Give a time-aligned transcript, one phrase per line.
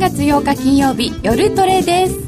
[0.00, 2.18] 月8日金曜日夜トレです。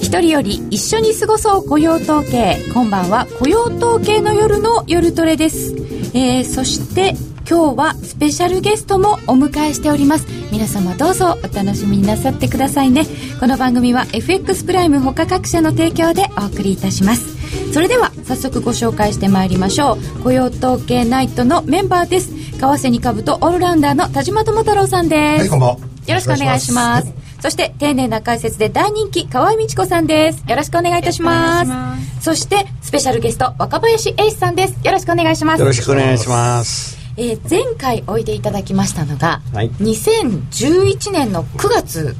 [0.00, 2.58] 一人より一緒に過ごそう雇用統計。
[2.72, 5.74] 今晩は雇用統計の夜の夜トレです、
[6.14, 7.16] えー、そして
[7.50, 10.26] 今日はスペシャルゲストもお迎えしております。
[10.52, 13.04] 皆様どうぞお楽しみになさってくださいね。
[13.40, 17.72] この番組は FX プライム他各社の提供でお送りいたします。
[17.72, 20.22] それでは早速ご紹介してまいりましょう。
[20.22, 22.28] 雇用統計ナイトのメンバーです。
[22.30, 25.40] 為替に株とオールラウンダーの田島智太郎さんです。
[25.40, 25.91] はいこんばんは。
[26.06, 27.12] よろしくお願いします。
[27.40, 30.44] そして丁寧な解説で大人気河合美智子さんです。
[30.48, 32.24] よろしくお願いいたします。
[32.24, 34.78] そしてスペシャルゲスト若林英史さんです。
[34.84, 35.60] よろしくお願いします。
[35.60, 36.98] よろしくお願いします。
[37.16, 42.16] えー、前回おいでいただきましたのが、はい、2011年の9月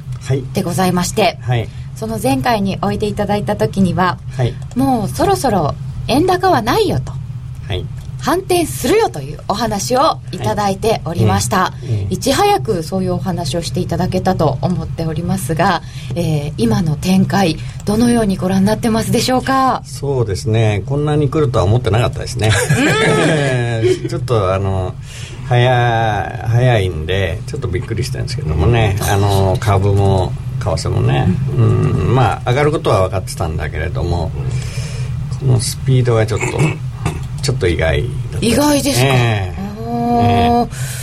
[0.53, 5.73] でございまして、はい、その前回においでいただいた時には、はい、もうそろそろ
[6.07, 7.11] 円高はないよと、
[7.67, 7.85] はい、
[8.23, 11.73] 反転するよというお話をいただいておりました、は
[12.09, 15.81] いいち早くそういうお話をしていただけたと思っておりますが、
[16.15, 19.81] えー、今の展開どのようにご覧になってますでしょうか？
[19.83, 20.83] そうですね。
[20.85, 22.51] こんなに来るとは思ってなかったですね。
[24.09, 24.93] ちょっとあの
[25.47, 28.97] 早早いんでちょっとびっくりしたんですけどもね。
[29.01, 31.27] あの株も為替もね、
[31.57, 34.31] うん、まあ上がることは分かってたんだけれども
[35.39, 36.45] このスピードがちょっと
[37.43, 38.03] ちょっと意外
[38.41, 39.63] 意外ですか、えー。
[39.81, 41.02] えー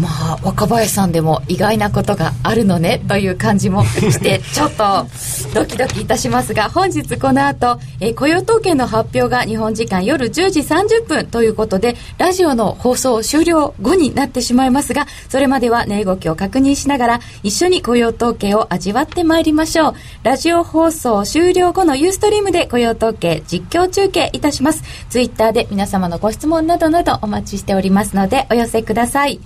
[0.00, 5.06] まあ若林さんでも意外なことがあるのねという感じもして ちょっと
[5.54, 19.94] ドキドキいたしますが本日この後、えー、雇用統計の発表が日本時間夜10時30分ということでラジオの放送終了後になってしまいますがそれまでは値動きを確認しながら一緒に雇用統計を味わってまいりましょう。
[20.22, 24.82] ラジオ放送終了後のユーストリームで雇用統計実況中継いたします。
[25.08, 29.40] ツイッターで皆様のご質問などなどお待ちしておりますのでお寄せください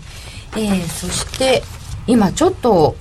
[0.56, 1.62] えー、そして
[2.06, 2.97] 今ちょっと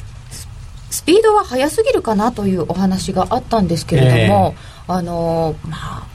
[0.89, 4.55] スピードは速すぎるかなというお話があったんですけれども、
[4.87, 6.07] えー、あのまあ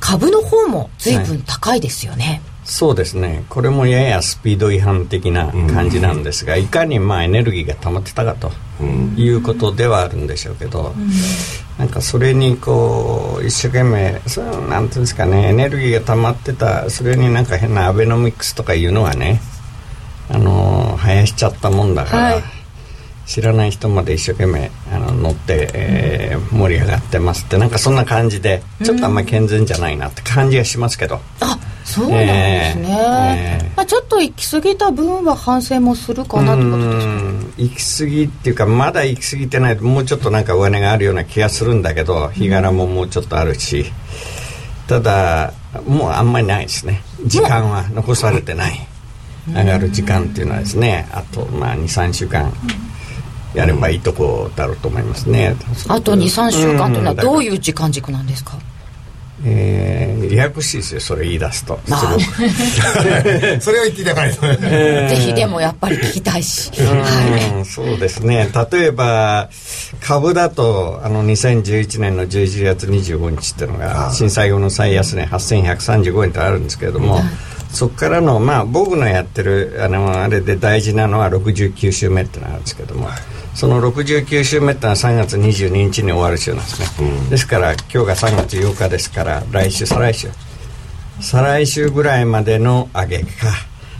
[0.00, 3.44] 株の方も随分高いですよね、はい、そうですね。
[3.48, 8.50] これもややスピード違反的な感じなんですが、いかにまあエネルギーが溜まってたかと
[9.16, 10.92] いうことではあるんでしょうけど、
[11.78, 19.40] なんかそれにこう一生懸命そなんていうんですかねエネルギーが溜まってたそれになんか変なアベノミクスとかいうのはね
[20.30, 22.42] あの生やしちゃったもんだから、はい、
[23.26, 37.12] 知らない人まで一生懸命あの乗って、えー、盛り上がってますってなんかそんな感じでちょっとあんまり健全じゃないなって感じがしますけど、あそうなんですね、えー、まあ、ちょっと行き過ぎた分は反省もするかなってことですか？
[37.58, 43.84] 行き過ぎっていうかまだ行き過ぎてないもうちょっとなんか上値があるような気がするんだけど日柄ももうちょっとあるし、
[44.86, 45.52] ただ
[45.86, 47.02] もうあんまりないですね。
[47.26, 48.88] 時間は残されてない、
[49.48, 52.52] 上がる時間っていうのはですねあとまあ23週間
[53.54, 55.54] やればいいとこだろうと思いますね、
[55.88, 58.58] あと23週間というのはどういう時間軸なんですか、
[59.44, 62.16] えー、ややこしいですよそれ言い出すと、まあ、
[63.60, 68.50] それを言っていただかないと、えー、ぜひでもやっぱり聞きたいし、はい、そうですね。
[68.72, 69.50] 例えば
[70.00, 77.20] 株だとあの2011年の11月25日っていうのが震災後の最安値8135円ってあるんですけれども、
[77.72, 83.08] そこからの、まあ、僕のやってるあのあれで大事なのは69週目ってのがあるんですけども、
[83.54, 90.28] その69週目ってのは3月22日に終わる週なんですね、うん、ですから今日が3月8日ですから来週再来週。
[91.20, 93.28] 再来週ぐらいまでの上げか。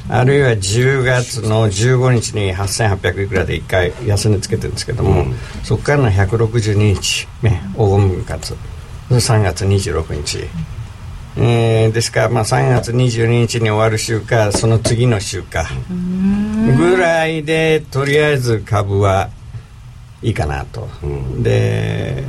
[0.09, 8.56] あるいは10月の15日に8800いくらで1回安値つけてるんですけども、うん、そこからの162日目黄金分割
[9.10, 10.49] 3月26日
[11.37, 15.66] えー、ですから、まあ、3月22日に終わる週かその次の週か。
[16.76, 19.31] ぐらいでとりあえず株は
[20.22, 20.88] いいかなと、
[21.38, 22.24] で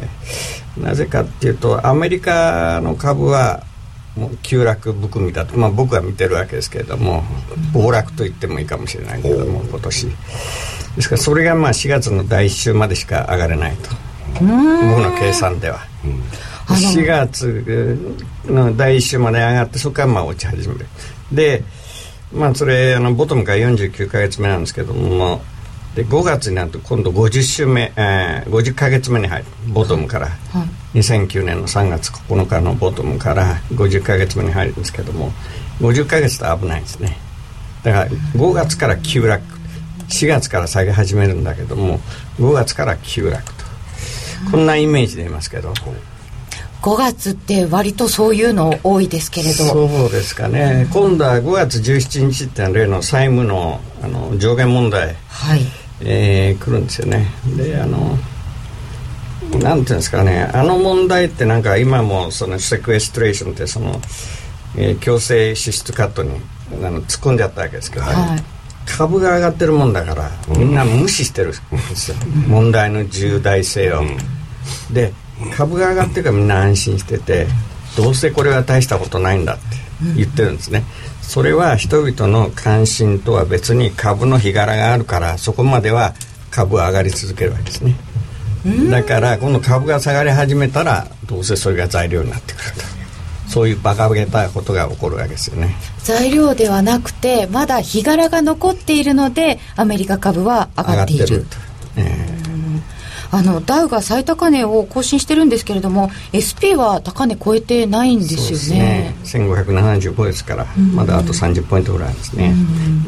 [0.77, 3.63] なぜかっていうとアメリカの株は
[4.15, 7.23] もう急落含みだと、まあ、僕は見てるわけですけれども
[7.73, 10.07] 暴落と言ってもいいかもしれないけれども今年。
[10.95, 13.89] ですからそれがまあ4月の第1週までしか上がれないと。
[14.33, 15.79] 僕の計算では。
[16.67, 17.97] 4月
[18.45, 20.85] の第1週まで上がってそこからまあ落ち始める。
[21.31, 21.63] で
[22.33, 25.41] まあそれあのボトムから49か月目なんですけども
[25.95, 29.45] で5月になると今度50週目、えー、50か月目に入る。
[29.67, 35.31] ボトムから、はい、2009年の3月9日のボトムから50か月目に入るんですけども
[35.79, 37.17] 50か月と危ないですね。
[37.83, 39.43] だから5月から急落。
[40.09, 41.99] 4月から下げ始めるんだけども
[42.39, 43.63] 5月から急落と。
[44.51, 45.73] こんなイメージでいますけど。
[46.83, 49.53] 5月って割とそういうの多いですけれど。
[49.53, 55.61] そうですかね、今度は5月17日って例の債務のあの上限問題、はい。
[56.01, 57.27] えー、来るんですよね。
[57.55, 58.17] であの
[59.61, 60.49] なんていうんですかね。
[60.53, 64.01] あの問題ってなんか今もそのセクエストレーションってその、
[64.75, 66.31] えー、強制支出カットに
[66.83, 68.43] あの突っ込んじゃったわけですけど、はい、
[68.85, 71.57] 株が上がってるもんだからみんな無視してるんで
[71.95, 75.13] すよ、うん、問題の重大性を、うん、で
[75.55, 77.47] 株が上がってるからみんな安心してて
[77.97, 79.63] どうせこれは大したことないんだって
[80.15, 80.83] 言ってるんですね、
[81.21, 86.13] それは人々の関心とは別に株の日柄があるからそこまでは
[86.51, 87.95] 株は上がり続けるわけですね。
[88.89, 92.93] だからこの株が下がり始めたらどうせそれが材料になってくると
[93.49, 95.75] そういう馬鹿げたことが起こるわけですよね。
[95.99, 101.25] 材料ではなくてまだ日柄が残っているのでアメリカ株は上がっている。
[101.25, 101.62] 上がってるえー
[103.33, 108.79] あのダウが最高値を更新してるんですけれども SP は高値超えてないんですよね。
[108.79, 109.15] ね。
[109.23, 112.53] 1575ですから、まだあと30ポイントぐらいですね、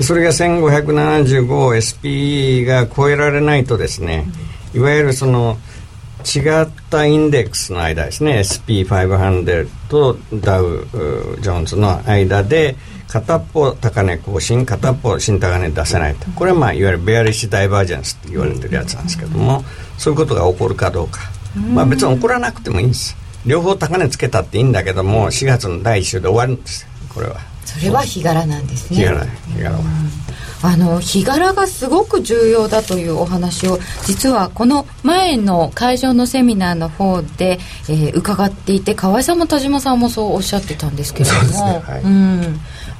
[0.01, 4.25] それが 1575SP が超えられないとですね、
[4.73, 5.59] いわゆるその
[6.25, 10.87] 違ったインデックスの間ですね SP500 とダウ
[11.39, 12.75] ジョーンズの間で
[13.07, 16.29] 片っぽ高値更新片っぽ新高値出せないと。
[16.31, 19.63] これはまあいわゆるベアリッシュダイバージェンスって言われてるやつなんですけども、
[19.97, 21.21] そういうことが起こるかどうか、
[21.73, 23.15] まあ、別に起こらなくてもいいんです。
[23.45, 27.37] 両方高値つけたっていいんだけども4月の第1週で終わるんですこれは。
[27.65, 28.97] それは日柄なんですね。
[28.97, 29.79] 日柄日柄は、
[30.61, 37.59] あの日柄がすごく重要だというお話を実はこの前の会場のセミナーの方で、
[37.89, 42.03] えー、伺っていて河合さんも田島さんもそうおっしゃってたんですけれども、ねはい、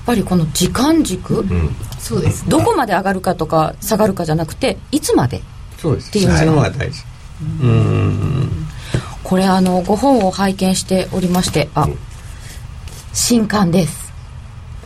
[0.05, 5.41] ぱりこの時間軸、うん、そうです、どこまで上がるかとか下がるかじゃなくていつまで？
[5.77, 6.09] そうです。
[6.09, 6.69] っていうのが。
[6.69, 7.03] 大事。
[7.61, 8.67] うん。
[9.23, 11.87] これあのご本を拝見しておりましてあ、
[13.13, 14.05] 新刊です。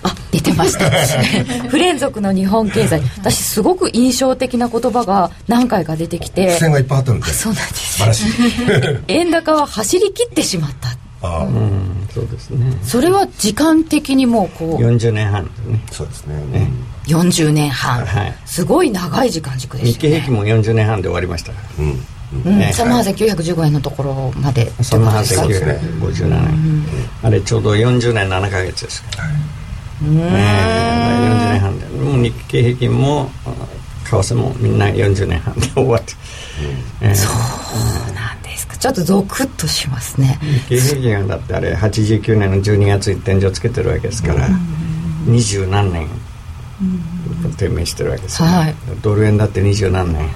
[0.01, 0.89] あ出てました。
[1.69, 3.01] 不連続の日本経済。
[3.18, 6.48] 私すごく印象的な言葉が何回か出てきて。
[6.48, 8.04] 付箋がいっぱいあったんでそうなんです。
[9.10, 10.89] 円高は走り切ってしまった
[11.21, 12.07] あうん。
[12.13, 12.77] そうですね。
[12.83, 14.83] それは時間的にもうこう。
[14.83, 15.83] 40年半ですね。
[15.92, 16.45] そうですね。
[16.45, 16.71] ね
[17.07, 22.06] 40年半、はい、すごい長い時間軸です、ね、日経平均も40年半で終わりましたから、うん。
[22.31, 26.88] うん、3万8915円のところまで3万8957円、ね、
[27.24, 29.33] あれちょうど40年7か月ですから、はい、
[30.04, 31.86] うん40年半で。
[31.88, 33.31] もう日経平均も
[34.06, 36.13] 為替もみんな40年半で終わって、
[37.01, 38.38] うんえー、そうなん
[38.80, 40.40] ちょっとゾクッとしますね。
[40.42, 44.48] 日経平均がだってあれ89年の12月に天井つけてるわけですから
[45.26, 46.08] 二十、何年
[47.58, 50.30] 低迷してるわけですよ、ね、はい、ドル円だって二十何年、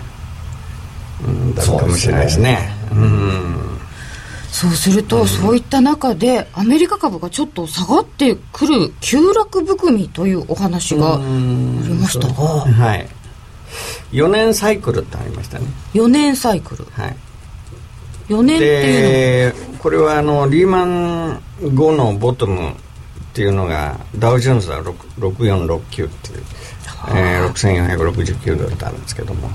[1.26, 2.60] うん、だったかもしれないですね。
[4.52, 11.24] そうすると、うん、そういった中でアメリカ株がちょっと下がってくる急落含みというお話があり
[11.96, 13.08] ましたが、はい。
[14.12, 15.66] 4年サイクルってありましたね。
[15.94, 16.86] 4年サイクル。
[16.92, 17.16] はい
[18.30, 19.78] 4年っていうの。
[19.80, 21.42] これはあのリーマン
[21.74, 22.74] 後のボトムっ
[23.34, 26.44] ていうのがダウジョーンズは6469っていう、
[27.16, 29.50] えー、6469ドルってあるんですけども。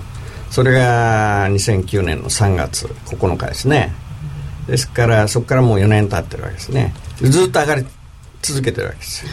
[0.51, 3.93] それが2009年の3月9日ですね。
[4.67, 6.95] ですからそこからもう4年経ってるわけですね。
[7.21, 7.87] ずっと上がり
[8.43, 9.33] 続けてるわけですよ。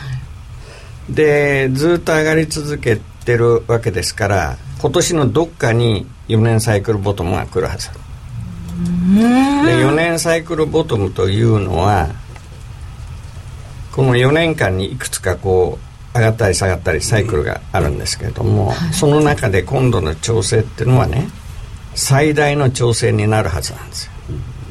[1.10, 7.90] でずっと上がり続けてるわけですから今年のどっかに4年サイクルボトムが来るはず
[9.66, 12.10] で4年サイクルボトムというのは
[13.92, 21.28] この4年間にいくつかこう上がったり下がったりサイクルがあるんですけれども、はい、その中で今度の調整っていうのはね
[21.94, 24.12] 最大の調整になるはずなんですよ。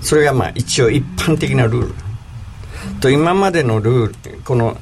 [0.02, 1.94] それがまあ一応一般的なルール。
[3.00, 4.76] と今までのルールこの、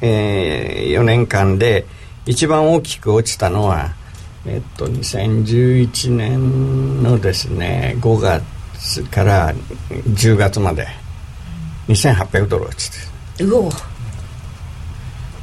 [0.00, 1.86] えー、4年間で
[2.26, 3.94] 一番大きく落ちたのは
[4.46, 9.54] えっと2011年のですね5月から
[9.90, 10.86] 10月まで
[11.88, 12.90] 2800ドル落ち
[13.38, 13.70] てうお。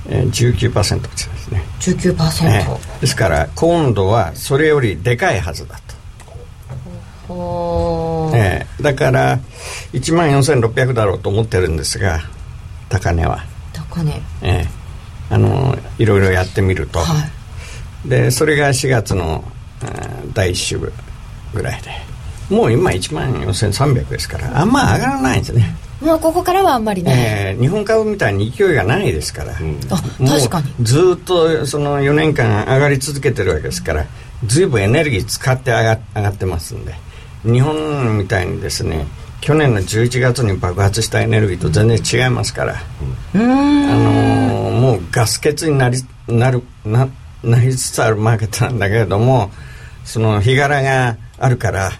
[0.09, 1.61] えー、19%落ちですね。
[1.79, 5.79] 19%、えー、ですから今度はそれよりでかいはずだ
[7.27, 9.39] と、えー、だから
[9.93, 12.21] 1万4600だろうと思ってるんですが
[12.89, 13.43] 高値は。
[13.73, 14.21] 高値。
[14.41, 14.67] ええ。
[15.29, 17.31] ー、あのいろいろやってみると、はい、
[18.07, 19.43] でそれが4月の
[20.33, 20.91] 第1週ぐ
[21.61, 22.17] らいで。
[22.49, 25.75] もう今1万4300ですからあんま上がらないんですね。
[26.01, 30.71] もうここからはあんまりね、えー、日本株みたいに勢いがないですから、うん、あ確かに。
[30.81, 34.05] ずっとその4年間上がり続けてるわけですから
[34.45, 36.93] 随分エネルギー使って上が上がってますんで。
[37.43, 39.07] 日本みたいにですね
[39.41, 42.75] 去年の11月に爆発したエネルギーと全然違いますから、
[43.35, 47.07] うん、あのー、もうガス欠になりなるな
[47.47, 49.51] なりつつあるマーケットなんだけれども
[50.05, 51.91] その日柄があるから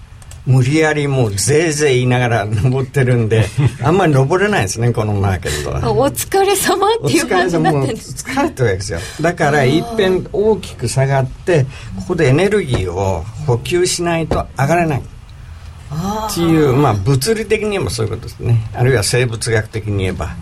[0.45, 3.45] 無理やりもうぜいぜい言いながら登ってるんで
[3.83, 5.91] あんまり登れないですねこのマーケットは。
[5.91, 7.97] お疲れ様っていう感じになってる。
[7.97, 8.99] 疲れてるわけですよ。
[9.19, 11.65] だからいっぺん大きく下がって
[11.97, 15.01] ここでエネルギーを補給しないと上がれない。
[15.01, 18.69] っていうまあ物理的に言えばそういうことですね。
[18.73, 20.33] あるいは生物学的に言えば。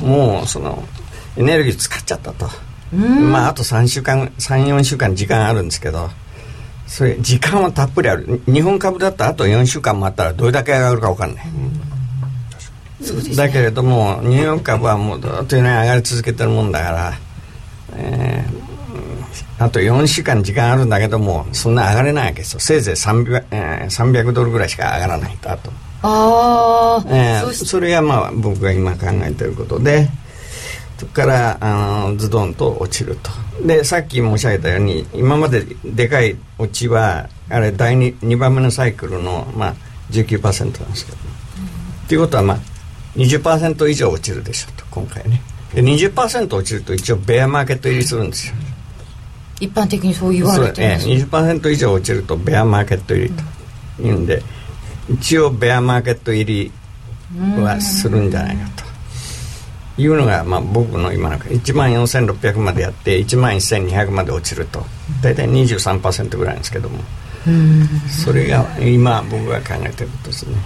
[0.00, 0.82] もうその
[1.36, 2.50] エネルギー使っちゃったと
[2.92, 6.10] まああと3週間34週間時間あるんですけど
[6.86, 8.42] それ時間はたっぷりある。
[8.46, 17.12] 日本株だったらあと4週間待ったらどれだけ上がるか分かんない、うん、だけれどもニューヨーク株はもうずっと上がり続けてるもんだから、
[17.94, 22.60] えー、あと4週間時間あるんだけどもそんな上がれないわけですよ。
[22.60, 25.72] せいぜい 300,、えー、300ドルぐらいしか上がらないとあと。
[26.02, 30.10] あ、えー、それがまあ僕が今考えてることで
[31.06, 33.30] からあのズドンと落ちると。
[33.66, 39.74] でさっき申し上げたように今まででかい落ちはあれ第 2, 2番目のサイクルの、まあ、
[40.10, 42.58] 19%なんですけど、っていうことはまあ
[43.16, 45.42] 20%以上落ちるでしょうと今回ね。
[45.74, 48.54] で20%落ちると一応ベアマーケット入りするんですよ。
[49.60, 54.42] 一般的にそう言われてます、ええ、20%以上落ちるとベアマーケット入りというんで、
[55.08, 56.72] 一応ベアマーケット入り
[57.60, 58.81] はするんじゃないかと
[59.98, 64.84] いうのが、まあ、僕の今の1万4600までやって1万1200まで落ちると。
[65.22, 66.98] 大体23%ぐらいですけども。
[68.08, 70.56] それが今僕が考えてることですね。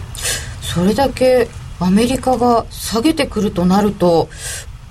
[0.61, 1.49] それだけ
[1.81, 4.29] アメリカが下げてくるとなると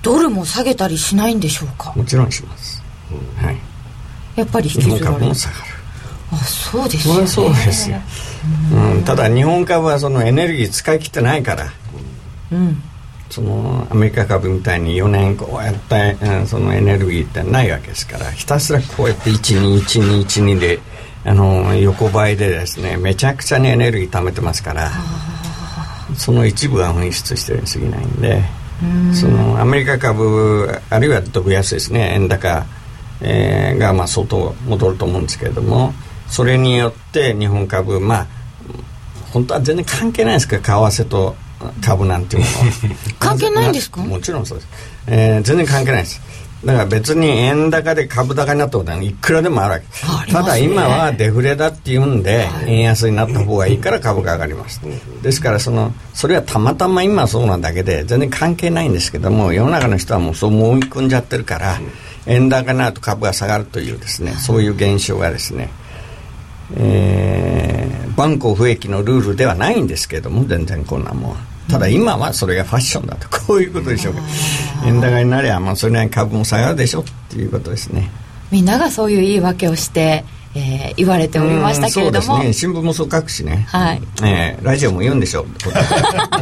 [0.02, 1.92] ドルも下げたりしないんでしょうか？
[1.94, 3.58] もちろんします、うん、はい。
[4.34, 5.34] やっぱり引きずられる。
[5.34, 5.62] 下がる。
[6.32, 7.26] あそうですよね。
[7.28, 7.98] そうですよ、
[8.72, 11.72] うん、ただ日本株はそのエネルギー使い切ってないから。
[12.50, 12.82] うん
[13.30, 20.78] そのアメリカ株みたいに4年こうやったそのエネルギーってないわけですからひたすらこうやって121212で
[21.24, 24.90] あの横ばいでですねめちゃくちゃにエネルギー貯めてますから
[26.16, 28.42] その一部が噴出してるに過ぎないんで
[29.12, 32.64] そのアメリカ株あるいはドル安ですね円高、
[33.20, 35.92] えー、がまあ相当戻ると思うんですけれども
[36.28, 38.26] それによって日本株まあ
[39.32, 41.34] 本当は全然関係ないですけど為替と
[41.82, 42.54] 株なんていうのは。
[43.18, 44.00] 関係ないんですか？
[44.02, 44.68] もちろんそうです、
[45.06, 46.20] えー、全然関係ないです。
[46.64, 54.80] だから別に円高で株高になったことはいくらでもあるわけ、ね、ただ今はデフレだっていうんで、円安になった方がいいから株が上がります、
[55.22, 61.78] ですからそのそれはたまたま今そうなだけで全然関係ないんですけども世の中の人はもうそう思い込んじゃってるから
[62.26, 65.68] 円高になると株が下がるというですねそういう現象がですね、
[66.76, 67.65] えー、
[68.16, 71.36] バンコ不益のルールではないんですけども全然こんなもん。
[71.70, 73.28] ただ今はそれがファッションだと。
[73.46, 74.14] こういうことでしょう。
[74.14, 74.20] か
[74.86, 78.10] 円高になりゃまあそれなりに株も下がるでしょっていうことですね。
[78.50, 80.24] みんながそういう言い訳をして
[80.56, 82.52] えー、言われておりましたけれども、そうですね。
[82.52, 84.02] 新聞もそう書くしね、はい。
[84.24, 85.42] えー、ラジオも言うんでしょ。
[85.42, 85.46] う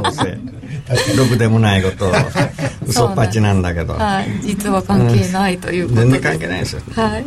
[0.02, 0.54] どうせ。
[1.16, 2.12] ろくでもないこと
[2.86, 7.24] 嘘っぱちなんだけど、はい、実は関係ないということで、全然関係ないですよ、はい、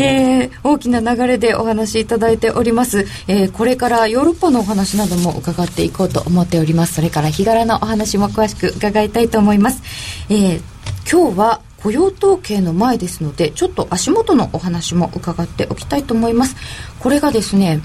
[0.00, 6.94] えー、大きな流れでお話しいただいております、えー、これからヨーロッパのお話なども伺っていこうと思っております。
[6.94, 9.82] それから日柄のお話も詳しく伺いたいと思います、
[10.30, 10.60] えー、
[11.08, 16.56] 今日は雇用統計の前ですのでちょっと足元のお話も伺っておきたいと思います。
[17.00, 17.80] これがですね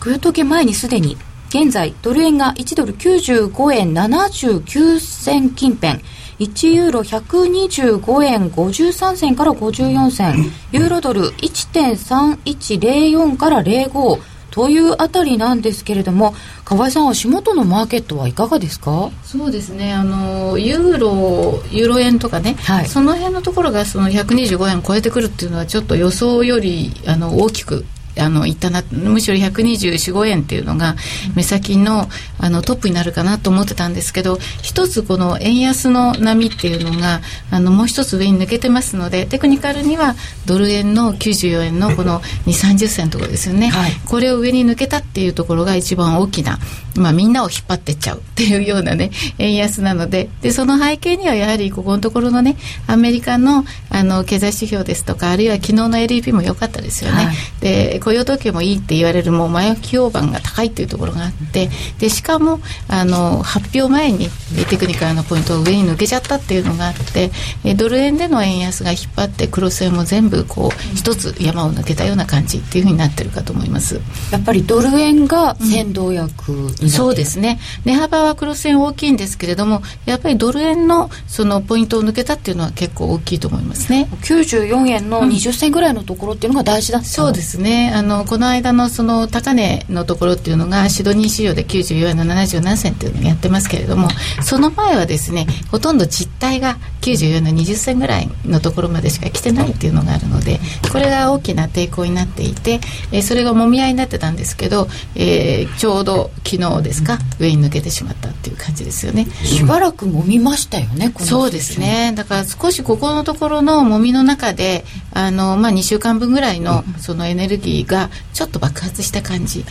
[0.00, 1.16] 雇用統計前にすでに
[1.48, 6.02] 現在ドル円が1ドル95円79銭近辺
[6.38, 19.10] 1ユーロ125円53銭から54銭ユーロドル1.3104から05というあたりなんですけれども河合さん足元のマーケットはいかがですか？
[19.24, 19.92] そうですね。
[19.92, 27.84] あのユーロユーロ円とかね、はい、その辺のところがその125円超えてくるっていうのはちょっと予想よりあの大きく
[28.18, 30.96] あのいったなむしろ124,5円っていうのが
[31.34, 32.08] 目先の
[32.38, 37.20] あのトップになるかなと思ってたんですけど一つこの円安の波っていうのが
[37.50, 40.14] あのもう一つ上に抜けてますのでテクニカルには
[40.46, 46.58] ドル円の94円のこの2 3 0銭ところですよね、はい、これを上に抜けたっていうところが一番大きな、
[46.96, 52.56] まあ、みんなを引っ張ってっちゃうっていうようなね円安なのででその背景にはやはりここのところのね
[52.86, 64.30] アメリカのあの経済指標ですとかあるいは昨日の LEP も良かったですよね、はい、で雇用統計もいいって言われるもう前置き評判が高いっていうところがあってでしかもあの発表前に
[64.70, 67.30] テクニカルのポイントを上に抜けちゃったっていうのがあって
[67.74, 74.00] ドル円での円安が引っ張ってクロス円も全部こう一つ山を抜けたような感じっていうふうになってるかと思います。
[74.32, 77.60] やっぱりドル円が先導役、うん、そうですね。
[77.84, 84.08] 値幅はクロス円大きいんですけれどもやっぱりドル円のそのポイントを抜けたっていうのは結構大きいと思いますね。
[84.22, 94.08] 94円の20銭ぐらいのところっていうのが大事だった、うん、そうですねあのこの間のその高値のところっていうのがシドニー市場で94円の77銭っていうのをやってますけれども
[94.40, 100.60] その前はですねほとんど実態が94円の20銭ぐらいのところまでしか来てないっていうのがあるので
[100.92, 104.86] これが大きな抵抗になっていて、えー、それがもみ合いになってたんですけど、
[105.16, 109.26] えー、ちょうど昨日ですか、上に抜けてしまったっていう感じですよね。
[109.44, 112.12] しばらく揉みましたよねそうですね。
[112.14, 119.64] だから少しここのところの揉みの中であの、まあ、2週間分ぐらいのそのエネルギーがちょっと爆発した感じ、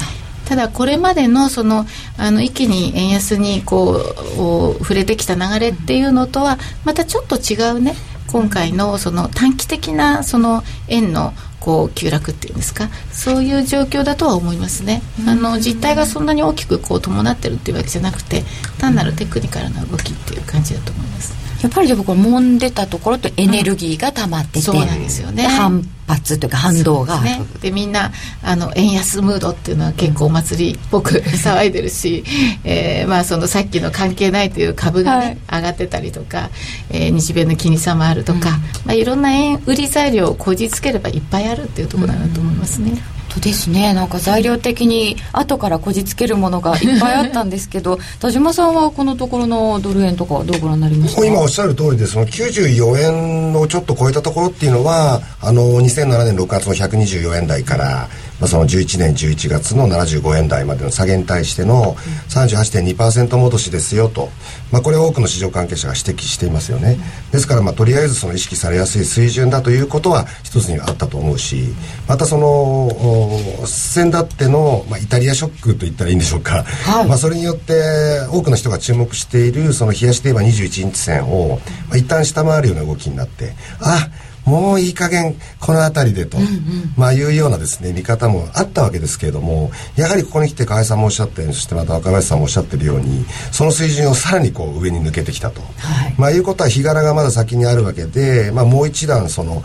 [0.47, 1.85] ただこれまでのその
[2.17, 7.95] あの一気に円安にこう触れてきた流れっていうのとはまたちょっと違うね
[8.27, 18.43] 今回のその短期的なその円のこう急落っていうんですかそういう状況だとは思いますね、あの実態がそんなに大きくこう伴ってるっていうわけじゃなくて
[18.77, 21.46] 単なるテクニカルな動きっていう感じだと思います。
[21.61, 25.43] やっぱりでもこれ揉んでたところってエネルギーが溜まってて、うん、そうなんですよね。
[25.43, 27.19] 反発というか反動が。
[27.21, 28.11] ね、でみんな
[28.43, 32.23] あの円安ムードっていうのは結構お祭りっぽく騒いでるし、
[32.63, 36.49] えー、まあそのさっきの関係ないという株がね、はい、上がってたりとか、
[36.89, 38.59] えー、日米の金利差もあるとか、うん、ま
[38.89, 42.91] あ、いろんな円売り材料をこじつければいっぱいあるっていうところだなと思いますね。
[42.91, 43.93] うん当ですね。
[43.93, 51.25] なんか材料的に後からこじつけるものがいっぱいあったんですけど 田島さんはこのところのドル円とかどうご覧になりました？
[51.25, 61.95] 今おっしゃる通りでその94円をちょっと超えたところっていうのはあの2007年6月の124円台からまあ、その11年11月の75円台までの下げに対しての
[62.29, 64.29] 38.2%戻しですよと、
[64.71, 66.97] まあ、これを多くの市場関係者が指摘していますよね、
[67.31, 71.65] ですからまあとりあえずその意識されやすい水準だということは一つにはあったと思うし
[72.07, 84.09] またその先だっての、まあ、イタリアショックと言ったらいいんでしょうか、はい、まあ、それによって多くの人が注目しているその冷やしといえば21日線を、まあ、一旦下回るような動きになってあ
[84.47, 95.67] もういい加減この辺りでと、うんうん、まあいうようなですね見方もあったわけですけれどもやはりここに来て河合さんもおっしゃったようにそしてまた若林さんもおっしゃってるようにその水準をさらにこう上に抜けてきたと、は
[96.07, 99.61] い、まあいうことは日柄がまだ先にあるわけで、まあ、もう一段その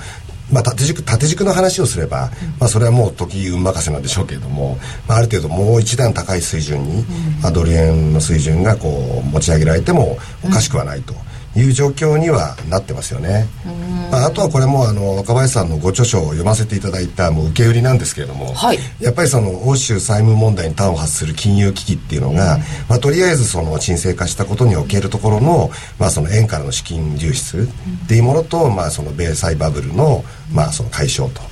[0.53, 4.77] まあ、縦軸縦軸の話をすれば、まあ、それはもう時運任せなんでしょうけれども、
[5.09, 7.05] まあ、ある程度もう一段高い水準に、
[7.40, 11.14] まあ、ドル円の水準がこう持ち上げられてもおかしくはないと。
[11.57, 13.47] いう状況にはなってますよね。
[14.11, 22.59] まあ、あとはこれもあの若林さんのご著書を読ませていただいたもう受け売りなんですけれども、はい、やっぱりその欧州債務問題に端を発する金融危機っていうのが、
[22.91, 27.69] まあ、とりあえずその沈静化したことにおけるところの,、まあその円からの資金流出
[28.05, 31.52] っていうものと、まあ、その米債バブルの,、まあその解消と。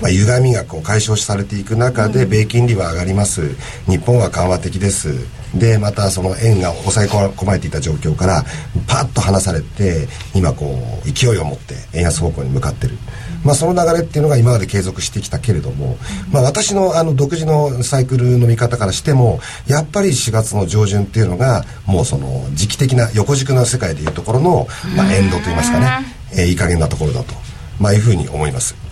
[0.00, 3.54] まあ、歪みがこう解消されていく中で米金利は上がります。
[3.86, 5.38] 日本は緩和的です。
[5.54, 8.44] でまたその円が抑え込まれていた状況から
[8.86, 12.98] パッと離されて今こう勢いを持って円安方向に向かってる、
[13.44, 15.96] まあ、その流れっていうのが今まで継続してきたけれども、
[16.30, 25.86] まあ、私のあの独自のサイクルの見方からしてもやっぱり4月の上旬っていうのがもうその時期的な横軸の世界でいうところの、まあ、エンドといいますかね、
[26.32, 27.32] えー、いい加減なところだと、
[27.80, 28.87] まあ、いうふうに思います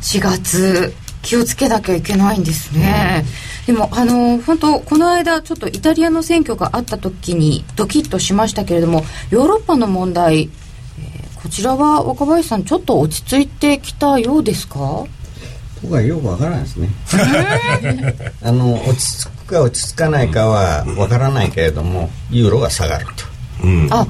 [0.00, 0.94] 4月。
[1.22, 3.24] 気をつけなきゃいけないんですね、
[3.68, 15.04] うん、でもあの本当この間ちょっとイタリアの選挙があった時にドキッとしましたけれどもヨーロッパの問題、えー、こちらは若林さんちょっと落ち着いてきたようですか？
[15.82, 16.88] 僕はよくわからないですね。
[18.42, 23.24] あの落ち着くか落ち着かないかはわからないけれどもユーロが下がると、
[23.64, 24.06] うん、あ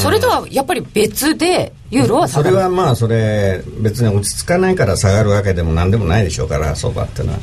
[0.00, 2.54] それとはやっぱり別でユーロは下がる。
[2.54, 7.38] それはまあそれ別に落ち着かないから下がるわけでも何でもないでしょうから相場っていうのは。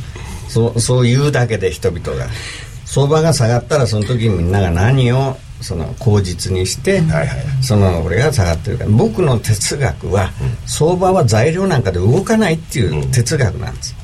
[0.50, 2.28] そうそう言うだけで人々が。
[2.86, 8.86] 相場が下がったらその時みんなが何をその口実にして、はいはい、そのこれが下がってるか。
[8.86, 10.32] ら僕の哲学は、
[10.66, 13.96] 相場は材料なんかで動かないっていう哲学なんです。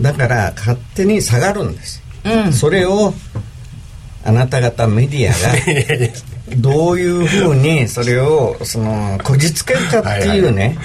[0.00, 3.14] だから勝手に下がるんです、うん、それを
[4.24, 6.12] あなた方メディアが
[6.58, 10.78] どういうふうにそれをそのこじつけるかっていうね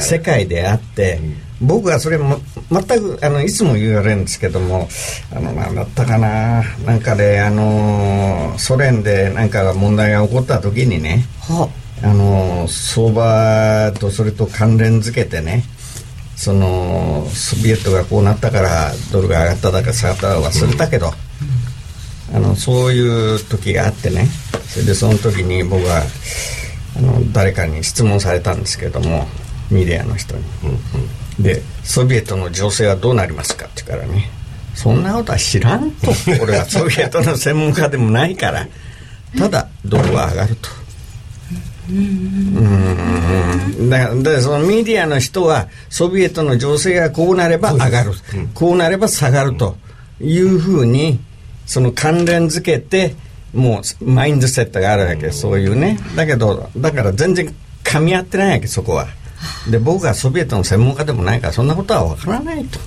[0.00, 1.20] 世界であって、
[1.60, 2.38] 僕はそれも
[2.70, 4.88] 全くあのいつも言われるんですけども
[5.34, 6.62] あの何だったかな。
[6.86, 11.68] なんかであのソ連でなんか問題が起こった時にねあ。
[12.00, 15.64] の相場とそれと関連づけてね
[16.36, 21.10] そのソビエトがこうなったからドルが上がっただか下がったか忘れたけど、
[22.34, 24.26] あのそういう時があってね。
[24.68, 26.02] それでその時に僕は
[26.96, 29.26] あの誰かに質問されたんですけども
[29.70, 30.74] ミディアの人に、うんう
[31.40, 34.30] ん、でソビエトの情勢はどうなりますかって言うからね。
[34.74, 36.12] そんなことは知らんと。
[36.40, 38.68] 俺はソビエトの専門家でもないから。
[39.36, 40.68] ただドルは上がると。
[41.90, 43.90] うん。
[43.90, 49.76] だからそのメディアの人はソビエトの情勢がこうなれば上がる、うん、こうなれば下がると
[50.20, 51.20] いうふうに
[51.68, 53.14] その関連づけて
[53.54, 55.98] もうマインドセットがあるわけそういうね。
[56.16, 57.54] だけどだから全然
[57.84, 59.06] 噛み合ってないわけそこは。
[59.70, 62.80] で僕はソビエトの専門家でもないからそんなことは分からないと。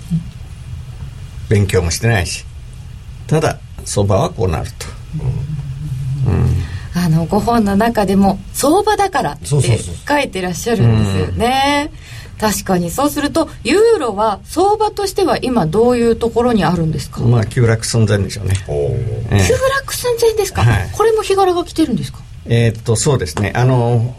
[1.47, 2.43] 勉強もしてないし。
[3.27, 4.87] ただ相場はこうなると、
[6.27, 6.51] うん。
[6.93, 11.91] あのご本の中でも相場だからって書いてらっしゃるんですよね
[12.41, 12.89] 確かに。
[12.89, 17.21] そうするとユーロは相場としては今どういうところにあるんですか？
[17.21, 18.55] まあ急落寸前でしょうね、
[19.29, 22.19] え急落寸前ですか、はい、これも日柄が来てるんですか？
[22.47, 23.53] えー、っとそうですね。
[23.55, 24.15] あの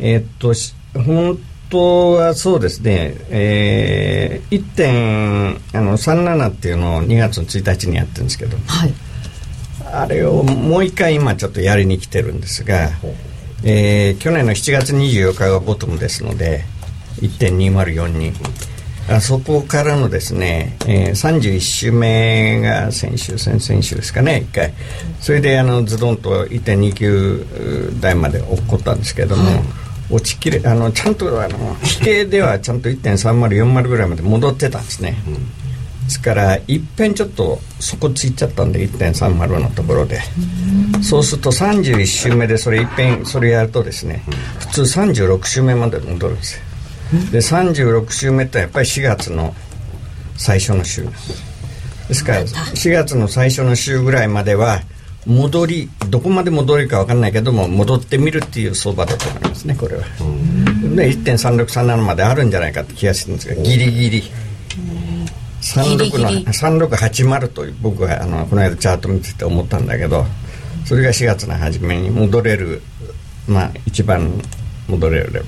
[0.00, 0.52] えー、っと
[1.00, 1.38] 本
[1.70, 8.94] 当はそうですね、えー、1.37っていうのを2月の1日にやってるんですけど、はい、
[9.92, 12.90] あれをもう一回今ちょっとやりに来てるんですが、
[13.64, 16.64] えー、去年の7月24日がボトムですので
[17.20, 18.32] 1.2042
[19.08, 24.74] あそこからのですね、えー、31週目が先週先々週ですかね1回。
[25.20, 29.62] それであのズドンと1.29台まで落っこったんですけれども、
[30.10, 35.66] 落ちきれあのちゃんとあの比計ではちゃんと1.3040ぐらいまで戻ってたんですね、うん
[36.06, 40.20] ですからいっぺんちょっと底ついちゃったんで1.30のところで。
[41.02, 44.22] そうすると31週目でそれいっぺんそれやるとですね
[44.60, 46.62] 普通36週目まで戻るんですよ
[47.30, 49.54] で36週目ってやっぱり4月の
[50.36, 51.06] 最初の週。
[52.08, 54.80] ですから4月の最初の週ぐらいまでは
[55.26, 60.02] 戻りどこまで戻るか分かんないけども戻ってみるっていう相場だと思いますねこれは。
[60.02, 64.22] で1.3637まであるんじゃないかって気がするんですがギリギリ。
[65.62, 70.24] 36の3680と僕はあのこの間チャート見てて思ったんだけど
[70.84, 72.82] それが4月の初めに戻れる
[73.48, 74.40] まあ一番
[74.86, 75.46] 戻れるレベル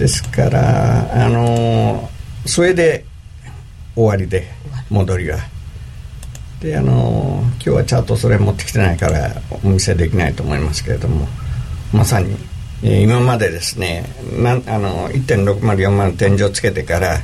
[0.00, 2.08] ですからあの
[2.46, 3.04] それで
[3.94, 4.50] 終わりで
[4.88, 5.36] 戻りが。
[6.60, 9.30] であの今日はチャートそれ持ってきてないから
[9.64, 11.26] お見せできないと思いますけれども
[11.90, 12.36] まさに
[12.82, 14.04] 今までですね
[14.36, 17.16] なあの1.6040天井つけてから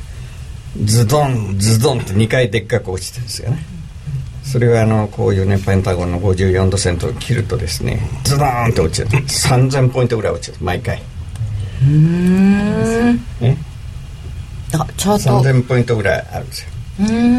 [0.83, 3.59] ズドンズドンって2回でっかく落ちてるんですよね。
[4.43, 9.07] それはあのこういうねペンタゴンの54度線と切るとですねズドンって落ちる。
[9.07, 10.57] 3000ポイントぐらい落ちる。
[10.61, 11.01] 毎回。
[11.81, 13.55] うんえ？
[14.73, 16.69] あちょっと3000ポイントぐらいあるんですよ。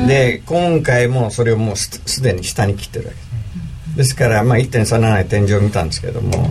[0.07, 4.15] で今回もそれをもうすでに下に切ってるわけです。
[4.15, 6.51] からまあ1.37天井見たんですけども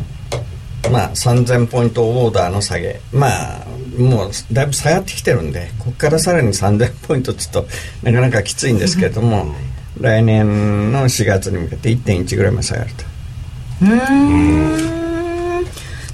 [0.92, 3.00] まあ3000ポイントオーダーの下げ。
[3.14, 3.28] ま
[3.62, 3.66] あ
[3.98, 7.68] もうだいぶ下がってきてるんでここからさらに3000ポイントちょっと
[8.04, 9.56] なかなかきついんですけども、
[10.00, 13.06] 来年の4月に向けて1.1ぐらいまで下がると。
[13.82, 14.97] うん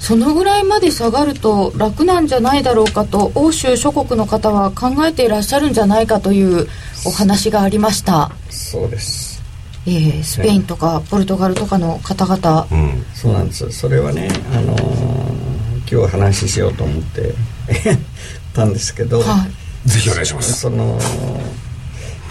[0.04, 6.68] そのぐらいまで下がると楽なんじゃないだろうかと欧州諸国の方は考えていらっしゃるんじゃないかという
[7.06, 8.30] お話がありました。
[8.50, 9.42] そうです。
[9.86, 13.70] えー、スペインとかポルトガルとかの方々、うん、そうなんです。
[13.72, 17.34] それはね、あのー、今日話ししようと思って
[18.52, 19.46] たんですけど、は
[19.86, 20.52] い、ぜひお願いします。
[20.52, 20.98] その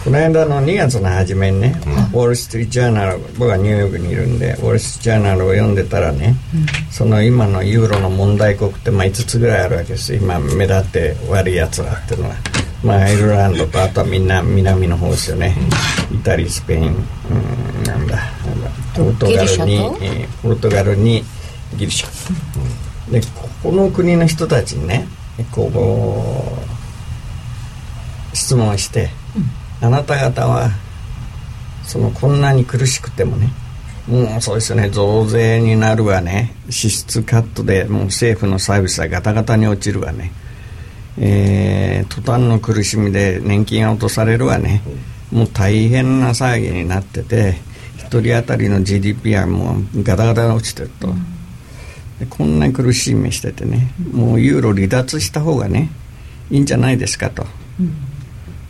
[0.03, 6.57] この間の2月の初めにね、うん、ウォール・ストリート・ジャーナル僕はニューヨークにいるんでウォール・ストリート・ジャーナルを読んでたらね、う
[6.89, 10.13] ん、その今のユーロの問題国ってまあ5つぐらいあるわけです。
[10.13, 12.35] 今目立って悪いやつらっていうのは。
[12.83, 15.55] まあ、アイルランドとあとはみんな南の方ですよね、
[16.13, 18.17] イタリースペイン、うん、なんだ
[18.93, 21.23] ポルトガルに、えー、ポルトガルに
[21.77, 25.07] ギリシャ、でここの国の人たちにね
[25.49, 25.71] こ
[28.33, 29.09] う質問して、うん、
[29.83, 30.69] あなた方は
[31.83, 33.49] そのこんなに苦しくてもね
[34.07, 34.89] もうそうですよね。
[34.89, 36.53] 増税になるわね。
[36.69, 40.31] 支出カットでもう政府のサービスはガタガタに落ちるわね。
[41.17, 44.81] えー、途端の苦しみで年金が落とされるわね。
[45.31, 47.55] もう大変な騒ぎになってて
[47.97, 51.07] 1人当たりの GDP はもうガタガタが落ちてると、
[52.19, 55.89] でこんなに苦しい目しててねもうユーロ離脱した方がね
[56.51, 57.45] いいんじゃないですかと、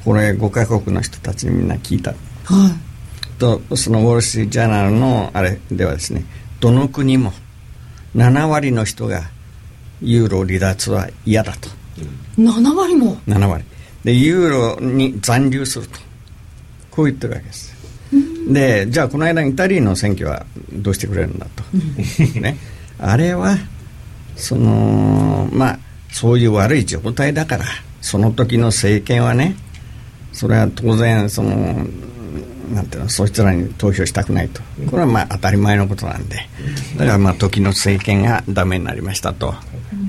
[0.04, 6.24] これ5カ国の人たちにみんな聞いた、はい、とそのウォール・ストリート・ジャーナルのあれではですね
[6.60, 7.32] どの国も
[8.16, 9.24] 7割の人が
[10.02, 11.70] ユーロ離脱は嫌だと。
[12.38, 13.64] 7割も？7割。
[14.04, 16.00] でユーロに残留すると。
[16.92, 17.74] こう言ってるわけです、
[18.48, 21.64] でじゃあこの間イタリアの選挙はどうしてくれるんだと、
[22.40, 22.56] ね、
[23.00, 23.58] あれは
[24.36, 25.80] そのまあ
[26.12, 27.66] そういう悪い状態だから
[28.00, 29.56] その時の政権はね
[30.34, 31.86] それは当然その
[32.74, 34.62] なんていうのそいつらに投票したくないと。
[34.90, 36.38] これはまあ当たり前のことなんで。
[36.98, 39.54] だからまあ時の政権がダメになりましたと。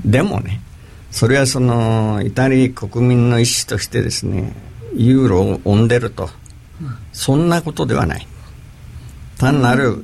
[0.03, 0.61] でもね
[1.11, 4.53] それはそのイタリア国民の意思としてですね
[4.95, 6.29] ユーロを生んでると。
[7.13, 8.27] そんなことではない。
[9.37, 10.03] 単なる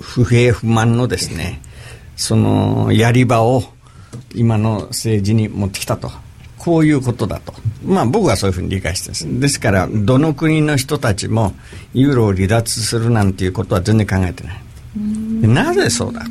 [0.00, 1.60] 不平不満のですね
[2.16, 3.64] そのやり場を
[4.34, 6.10] 今の政治に持ってきたと。
[6.64, 7.52] こういうことだと。
[7.84, 9.40] まあ僕はそういうふうに理解してます。
[9.40, 11.56] ですから、どの国の人たちも
[11.92, 14.60] ユーロを離脱するなんていうことは全然考えてない。
[15.48, 16.24] なぜそうだ？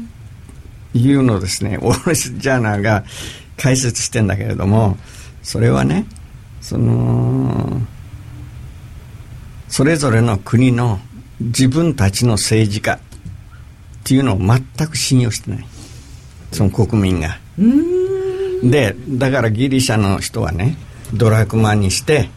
[0.94, 3.04] いうのをですね、オールス・ジャーナーが
[3.58, 4.96] 解説してんだけれども、
[5.44, 6.06] それはね、
[6.62, 7.82] その、
[9.68, 11.02] それぞれの国の
[11.42, 13.00] 自分たちの政治家っ
[14.06, 15.66] ていうのを全く信用してない。
[16.54, 17.38] その国民が。
[18.64, 20.78] でだからギリシャの人はね
[21.14, 22.30] ドラクマにして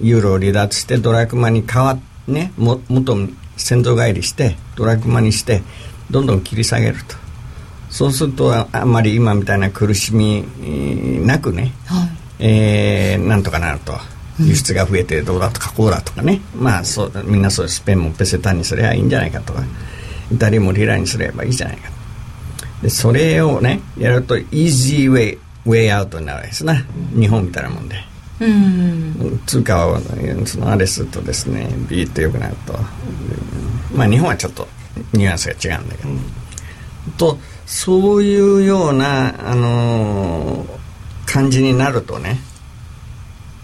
[0.00, 3.16] ユーロを離脱してドラクマに変わってねも元
[3.56, 5.62] 先祖返りしてドラクマにして
[6.10, 7.14] どんどん切り下げると。
[7.88, 10.44] そうするとあんまり今みたいな苦しみ
[11.24, 12.08] なくね、はい、
[12.40, 13.94] えー、なんとかなると。
[14.38, 19.62] 輸出が増えてどうだとかこうだとかね、うん、まあそうみんなそうスペインもペセタにすればいいんじゃないかとか。
[20.32, 21.90] イタリアもリラにすればいいじゃないか
[22.82, 26.82] でそれをねやるとイージーウェイウェイアウトになるわけですな。
[27.18, 27.96] 日本みたいなもんで、
[28.40, 30.00] うん、通貨は
[30.46, 32.74] そのあれするとですねビーッと良くなると。
[33.94, 34.68] まあ日本はちょっと
[35.12, 36.20] ニュアンスが違うんだけど、うん、
[37.18, 40.68] とそういうような、あのー、
[41.26, 42.38] 感じになるとね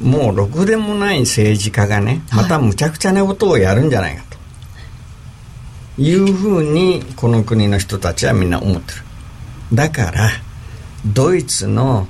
[0.00, 4.32] もうろくでもない政治家がねまたむちゃくちゃなことをやるんじゃないかと。
[5.98, 9.02] いうふうにこの国の人たちはみんな思ってる。
[9.74, 10.30] だから
[11.06, 12.06] ドイツの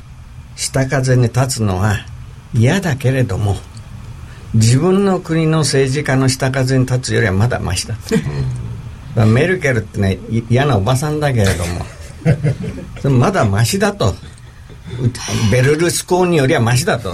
[0.57, 1.97] 下風に立つのは
[2.55, 3.57] 嫌だけれども
[4.55, 7.97] 自分の国の政治家の下風に立つよりはまだましだ。
[9.15, 10.19] だメルケルってね
[10.51, 14.15] 嫌なおばさんだけれどもまだましだと。
[15.51, 17.13] ベルルスコーニよりはましだと。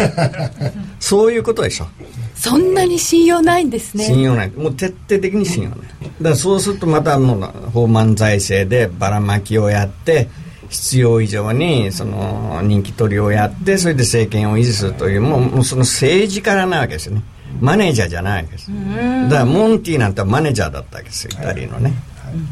[0.98, 1.86] そういうことでしょ。
[2.34, 4.04] そんなに信用ないんですね。
[4.04, 4.50] 信用ない。
[4.50, 5.78] もう徹底的に信用ない。
[5.78, 10.28] だからそうするとまたもう放満財政でばらまきをやって
[10.68, 17.22] 必要以上にその人気取りをやってそれで政権を維持するというもうもうその政治からなわけですよね。
[17.61, 21.94] マネージャーじゃないわけですだからモンティなんてマネージャーだったわけですよイタリアのね、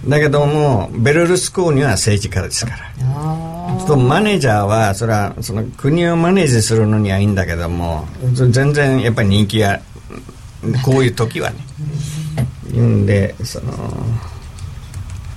[0.09, 3.87] だけどもベルルスコーニは政治家ですから。
[3.87, 9.81] とマネージャーはそれはその国をマネージするのにはいいんだけども全然やっぱり人気が
[10.85, 13.73] こういう時はねんでその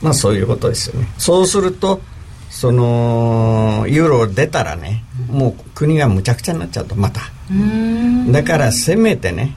[0.01, 1.07] まあそういうことですよね。
[1.17, 2.01] そうすると
[2.49, 7.21] そのユーロ出たらねもう国がむちゃくちゃになっちゃうとまた。
[8.31, 9.55] だからせめてね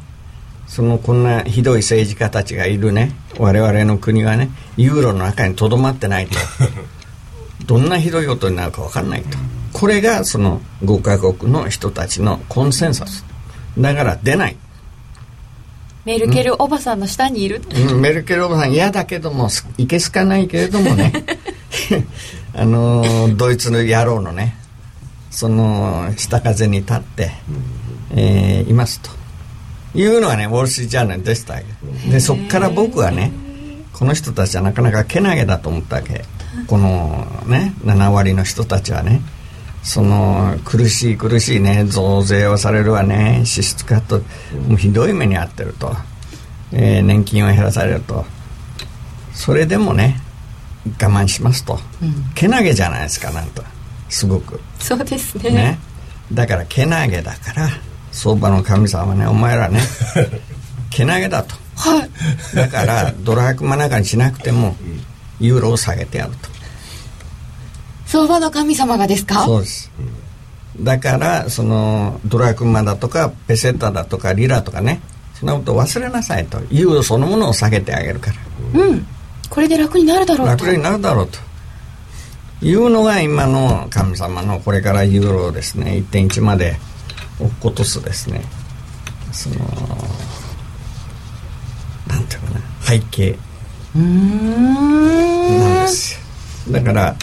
[0.67, 6.39] そのこんなひどい政治家たちがいるね我々の国はねユーロの中にとどまってないと。
[7.67, 9.39] どんなひどいことになるか分かんないと。
[9.73, 13.25] これがその5カ国の人たちのコンセンサス。
[13.79, 14.57] だから出ない。
[16.05, 21.13] メルケルおばさんの下にいる、うん、メルケルおばさん嫌だけどもいけすかないけれどもね
[22.55, 24.57] あのドイツの野郎のね
[25.31, 27.31] その下風に立って、
[28.15, 29.11] えー、いますと。
[29.95, 31.61] いうのはねウォール・ストリート・ジャーナルでした
[32.11, 33.31] でそこから僕はね
[33.93, 36.25] この人たちはなかなかけなげだと思ったわけ。
[36.67, 39.21] このね7割の人たちはね
[39.83, 44.19] その苦しい苦しいね増税をされるわね支出カット
[44.69, 45.93] もうひどい目に遭ってると、
[46.73, 48.25] えー、年金を減らされると。
[49.35, 50.21] それでもね
[50.87, 53.63] 我慢しますと、うん、けなげじゃないですかなんと。
[54.09, 54.61] すごく。
[54.79, 55.51] そうですね。
[55.51, 55.79] ね。
[56.33, 57.69] だからけなげだから
[58.11, 59.81] 相場の神様ねお前らね。
[60.91, 64.77] けなげだと、はい、だからドラクマなんかにしなくても
[65.41, 66.51] ユーロを下げてやると。
[68.07, 69.45] 相場の神様がですか？
[69.45, 69.91] そうです。
[70.81, 75.01] だからそのドラクマだとかペセッタだとかリラとかね。
[75.35, 76.61] そんなこと忘れなさいと。
[76.71, 78.31] ユーロそのものを下げてあげるか
[78.75, 78.81] ら。
[78.81, 79.07] うん
[79.53, 80.65] これで楽になるだろうと。
[80.65, 81.39] 楽になるだろうと。
[82.65, 86.03] いうのが今の神様のこれからユーロをですね。
[86.11, 86.77] 1.1まで
[87.39, 88.41] 落っことすですね。
[89.31, 89.57] その
[92.07, 92.61] なんていうかな。
[92.81, 93.37] 背景。
[93.95, 96.15] なんです
[96.67, 96.73] よ。
[96.73, 97.15] だから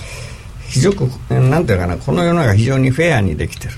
[0.68, 1.98] 非常になんていうかな。
[1.98, 3.74] この世の中非常にフェアにできてる、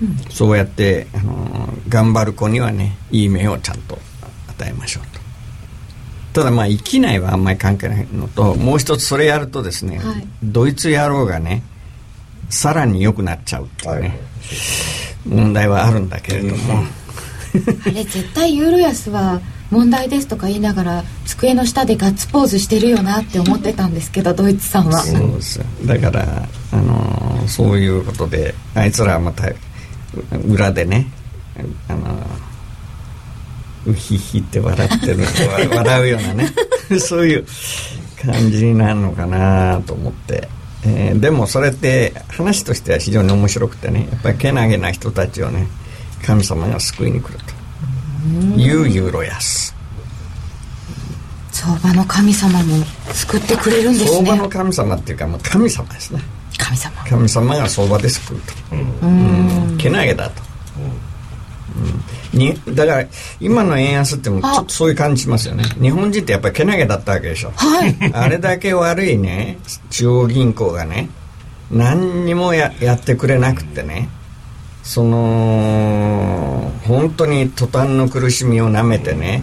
[0.00, 3.98] うん、そうやってあの頑張る子にはねいい目をちゃんと
[4.48, 5.06] 与えましょう。
[5.08, 5.15] と
[6.36, 11.62] ただまあ域内はあんまり関係ないのともう一つそれやるとですね、はい、ドイツ野郎がね
[12.50, 14.18] さらに良くなっちゃうっていうね、はい、
[15.24, 16.84] 問題はあるんだけれども。
[17.86, 24.98] あれ絶対ユーロ安は問題ですとか言いながら机の下でガッツポーズしてるよなって思ってたんですけどドイツさんは。
[24.98, 29.48] そうですだからあのそういうことであいつらはまた
[30.46, 31.06] 裏でね
[31.88, 32.45] あの
[33.86, 35.24] うひひって笑ってる
[35.74, 36.52] 笑うようなね。
[37.00, 37.46] そういう
[38.22, 40.48] 感じになるのかなと思って、
[40.84, 44.08] えー、でもそれって話としては非常に面白くてね。
[44.10, 45.68] やっぱりけなげな人たちをね
[46.24, 47.56] 神様が救いに来ると。
[48.56, 49.72] いうユーロ安
[51.52, 54.10] 相場の神様も救ってくれるんですね。
[54.10, 56.20] 相場の神様っていうかもう神様ですね。
[56.58, 57.04] 神様。
[57.04, 58.52] 神様が相場で救うと、
[59.02, 60.42] うん、けなげだと、
[62.32, 63.06] うん、にだから
[63.40, 65.64] 今の円安ってもちょっとそういう感じしますよね。
[65.80, 69.58] 日本人ってやっぱりけなげだったわけでしょ、はい、 あれだけ悪いね
[69.90, 71.08] 中央銀行がね
[71.70, 74.08] 何にもややってくれなくってね
[74.82, 79.42] その本当に途端の苦しみをなめてね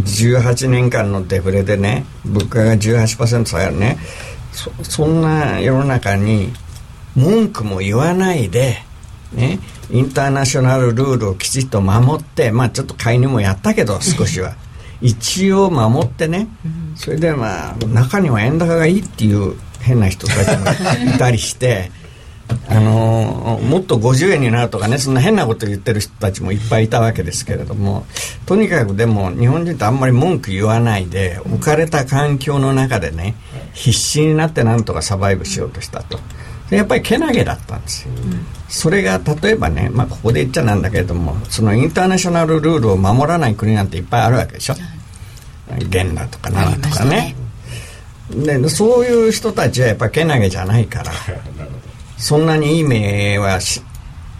[0.00, 3.98] 18年間のデフレでね物価が18%下がるね。
[4.52, 6.50] そそんな世の中に
[7.14, 8.82] 文句も言わないで
[9.32, 9.58] ね
[9.90, 14.54] インターナショナルルールをきちっと守ってまあちょっと買いにもやったけど 少しは。
[15.02, 16.48] 一応守ってね。
[16.94, 21.90] それでまあ中には円高がいいっていう変な人たちもいたりして
[22.68, 28.06] あのもっと50円になるとかねそんな変なこと言ってる人たちもいっぱいいたわけですけれども
[28.46, 33.34] とにかくでも日本人ってあんまり文句言わないで置かれた環境の中でね
[33.72, 36.18] 必死になってなんとかサバイブしようとしたと
[36.70, 44.74] やっぱりけなげだったんですよ、うん、それが例えばね、まあ、ここで言っちゃなんだけれどもそのインターナショナルルールを守らない国なんていっぱいあるわけでしょ。
[45.90, 47.34] 元ラとか奈良とかね。
[48.30, 51.12] でそういう人たちはやっぱりけなげじゃないから
[52.18, 53.58] そんなにいい目は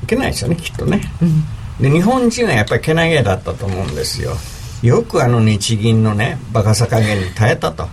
[0.02, 1.44] いけないですよねきっとね、うん、
[1.80, 4.36] で日本人はやっぱりけなげだったと思うんですよ。
[4.82, 7.88] よくあの日銀のねバカさ加減に耐えたと。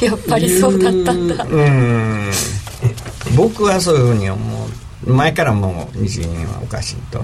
[0.00, 1.44] やっぱりそうだったんだ。
[1.44, 2.30] うん
[3.34, 5.10] 僕はそういうふうに思う。
[5.10, 7.22] 前からもう日銀はおかしいと、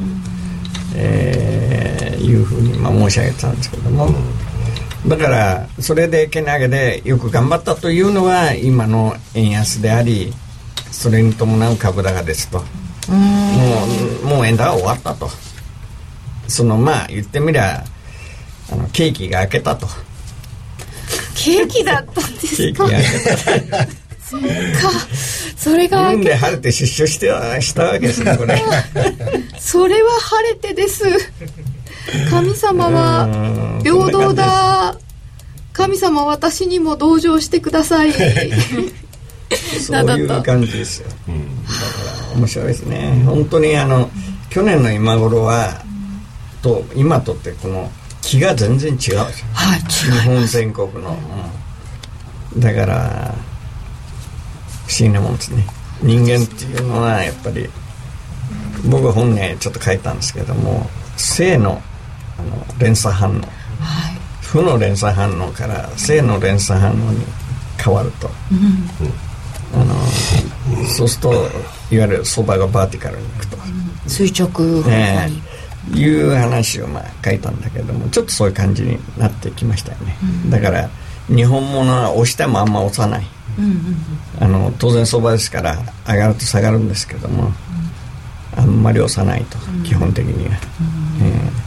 [0.94, 4.08] えー、いうふうにまあ申し上げてたんですけども、
[5.08, 10.32] だからそれでけなげでよく頑張ったというのは今の円安であり
[10.90, 12.58] それに伴う株高ですと。
[12.58, 12.64] も
[14.22, 15.28] うもう円高は終わったと。
[16.46, 17.84] そのまあ言ってみりゃ
[18.70, 19.88] あのケーキが開けたと。
[21.34, 22.88] ケーキだったんですか？
[22.88, 23.86] ケーキが開けた。
[24.22, 24.46] そっか
[25.62, 28.60] それが運で晴れて出所してはしたわけですねこれ。
[29.60, 31.04] それは晴れてです。
[32.28, 34.96] 神様は平等だ。
[35.72, 38.12] 神様私にも同情してください。
[39.80, 41.78] そういう感じですよ、うん、だか
[42.32, 43.22] ら面白いですね。
[43.24, 44.10] 本当にあの
[44.50, 45.80] 去年の今頃は
[46.60, 47.88] と今とってこの
[48.20, 51.16] 気が全然違うではい、日本全国の、
[52.54, 53.34] うん、だから
[54.92, 55.64] 不思議なもんですね。
[56.02, 57.66] 人間っていうのはやっぱり
[58.90, 61.80] 僕は本ねちょっと書いたんですけども性の
[62.38, 63.42] あの連鎖反応、はい、
[64.42, 67.24] 負の連鎖反応から性の連鎖反応に
[67.82, 69.94] 変わると、うん、あの
[70.88, 71.32] そうすると
[71.94, 75.30] いわゆる相場がバーティカルにいくと、うん、垂直ね
[75.94, 80.90] いう話をまあ書いたんだけどもちょっとそういう感じになってきましたよね、うん、だから
[81.28, 83.26] 日本物は押してもあんま押さない、
[84.40, 87.52] あの当然相場ですから上がると下がるんですけども、
[88.56, 90.58] あんまり押さないと、基本的には、
[91.20, 91.62] うん、えー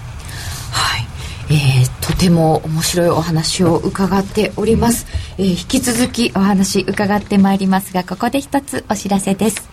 [1.48, 5.06] えー、とても面白いお話を伺っております、
[5.38, 9.70] えー、引き続きお話伺ってまいりますがここで一つお知らせです。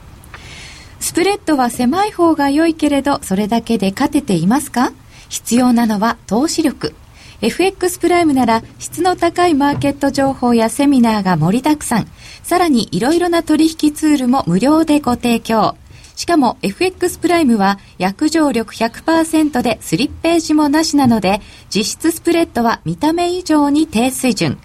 [1.00, 4.92] スプレッドは狭い方が良いけれどそれだけで勝てていますか？
[5.30, 6.94] 必要なのは投資力
[7.42, 12.06] FX プライムなら質の高いマーケット情報やセミナーが盛りだくさん
[12.44, 15.76] さらにいろいろな取引ツールも無料でご提供
[16.14, 24.58] しかも FX プライムは約定力100%でスリッページもなしなので実質スプレッドは見た目以上に低水準。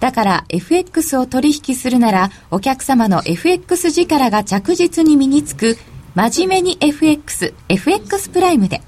[0.00, 5.76] だから FX を取引するならお客様の FX 力が着実に身につく
[6.14, 8.82] 真面目に FX、FX プライムで。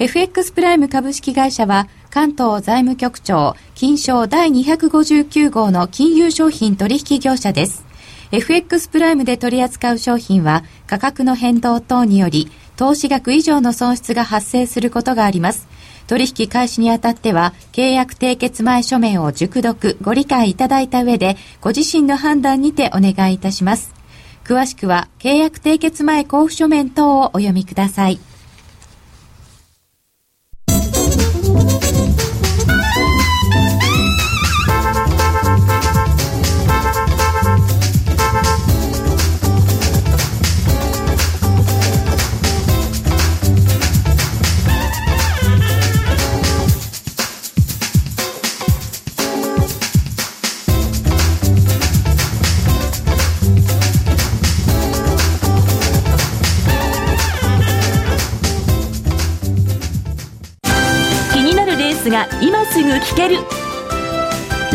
[0.00, 7.84] FX プライム株式会社は関東財務局長金賞第259号の金融商品取引業者です。
[8.30, 15.66] FX プライムで取り扱う商品は価格の変動等により投資額以上の損失が発生することがあります。
[16.06, 23.92] 取引開始にあたっては契約締結前書面を熟読ご理解いただいた上でご自身の判断にてお願いいたします。
[24.44, 28.20] 詳しくは契約締結前交付書面等をお読みください。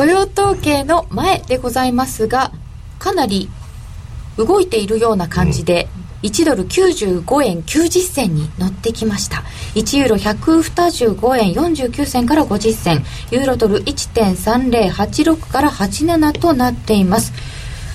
[0.00, 2.52] 雇用統計の前でございますが
[2.98, 3.50] かなり
[4.38, 5.88] 動いているような感じで、
[6.22, 9.42] 1ドル95円90銭に乗ってきました。
[9.74, 13.04] 1ユーロ125円49銭から50銭。
[13.30, 17.34] ユーロドル1.3086から87となっています。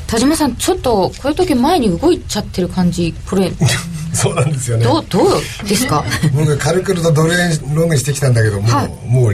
[0.06, 3.52] 田島さんちょっとこういう時前に動いちゃってる感じこれ。
[4.14, 4.84] そうなんですよね。
[4.84, 6.06] どうどうですか？
[6.38, 9.34] 僕軽々とドル円ロングしてきたんだけども、はい、もう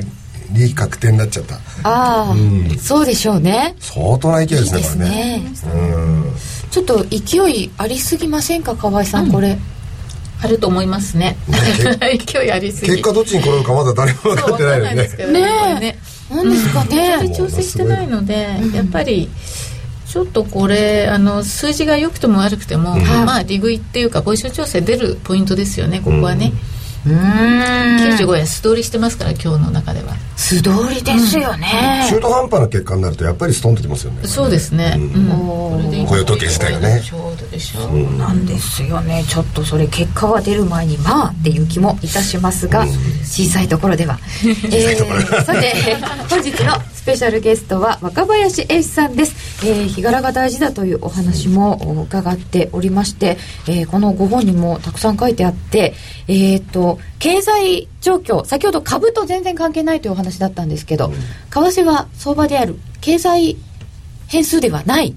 [0.54, 1.56] 利益確定になっちゃった。
[1.84, 3.76] ああ、うん、そうでしょうね。
[3.80, 5.74] 相当な勢いですねいいですね。
[5.74, 6.34] うん。
[6.70, 9.58] ちょっと勢いありすぎませんか河合さん、うん、これ。
[10.44, 11.38] あると思いますね。
[12.28, 12.92] 勢いありすぎ。
[12.92, 16.00] 結果どっちに転ぶかまだ誰も分かってないのねねね
[16.32, 19.30] なんですかね、うん、調整してないので、やっぱり
[20.08, 26.71] ちょっとこれあの数字が良くても悪くても、うん、まあ利食いっていうかポジション調整出るポイントですよねここはね、うん
[27.06, 30.16] 95円素通りしてますから今日の中では。
[30.36, 34.28] 素通りですよね、中途半端な結果になるとやっぱりストンときますよね。
[34.28, 37.02] そうですね、うん、雇用統計自体がね。
[37.04, 38.18] ちょうどでしょう。
[38.18, 39.24] なんですよね。
[39.28, 42.86] ちょっとそれ結果が出る前にまあっていう気もいたしますが、
[43.24, 45.74] 小さいところでは、 えー、さて
[46.30, 55.96] 本日のスペシャルゲストは若林英史さんです、えー、日柄が大事だというお話も伺っておりまして、えー、このご本にもたくさん書いてあって
[56.28, 61.12] えっ、ー、と経済状況先ほど株と全然関係ないというお話だったんですけど、
[61.50, 63.58] 為替は相場である経済
[64.28, 65.16] 変数ではない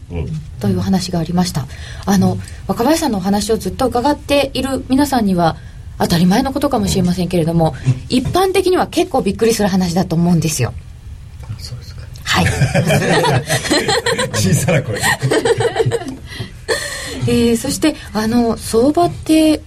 [0.61, 1.67] という話がありました、
[2.07, 5.57] あの若林さんのお話をずっと伺っている皆さんには
[5.99, 7.75] 当たり前のことかもしれませんけれども、
[8.09, 10.75] 一般的には結構びっくりする話だと思うんですよ。
[12.25, 12.47] はい。
[14.35, 15.01] 小さな声。
[17.27, 19.63] えー、そしてあの相場って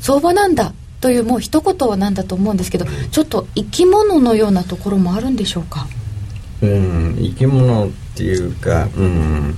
[0.00, 0.72] 相場なんだ
[1.06, 5.86] というもう一言なんだと思うんですけどちょっと生き物のようなところもあるんでしょうか？
[6.62, 9.54] うん生き物っていうかうん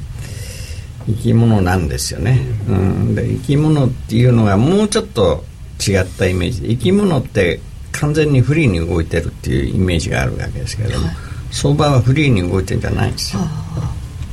[1.07, 5.43] 生き物なんですよね、うん、で生き物っていうのがもうちょっと
[5.81, 6.61] 違ったイメージ。
[6.61, 7.61] で生き物って
[7.93, 11.17] 完全にフリーに動いてるっていうイメージがあるわけですけれども、はい。
[11.51, 13.43] 相場はフリーに動いてんじゃないんですよ。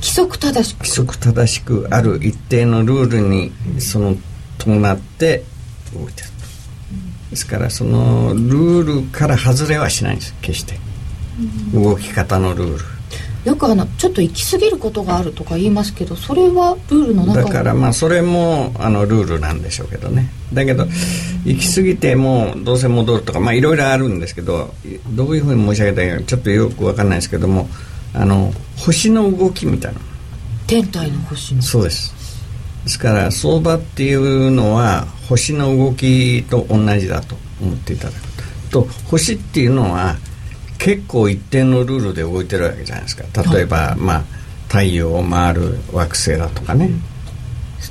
[0.02, 0.80] 規則正しく。
[0.80, 4.18] 規則正しくある一定のルールにその
[4.58, 5.44] 伴って
[5.94, 6.30] 動いてる
[7.36, 10.80] ですからそのルールから外れはしないんです決して。
[11.74, 12.86] 動き方のルール。
[13.44, 20.32] よくあのちょっと行き過ぎることがあるとか言いますけどそれはルールの中だからまあそれもあのルールなんでしょうけどね。
[20.54, 20.88] だけど
[21.44, 24.74] 行き過ぎてもどうせ戻るとかまあいろいろあるんですけど
[25.10, 27.68] どういうふうに申し上げたかちょっとよく分かんないですけども
[28.14, 30.00] あの星の動きみたいな。
[30.66, 31.62] 天体の星の。
[31.62, 32.16] そうです。
[32.86, 38.18] ですから相場っていうのは星の動きと同じだと思っていただく
[38.72, 38.88] と。
[39.10, 40.16] 星っていうのは
[40.78, 43.24] 結構一定のルールで動いてるわけじゃないですか。
[43.54, 44.24] 例えば、まあ、
[44.68, 46.90] 太陽を回る惑星だとかね、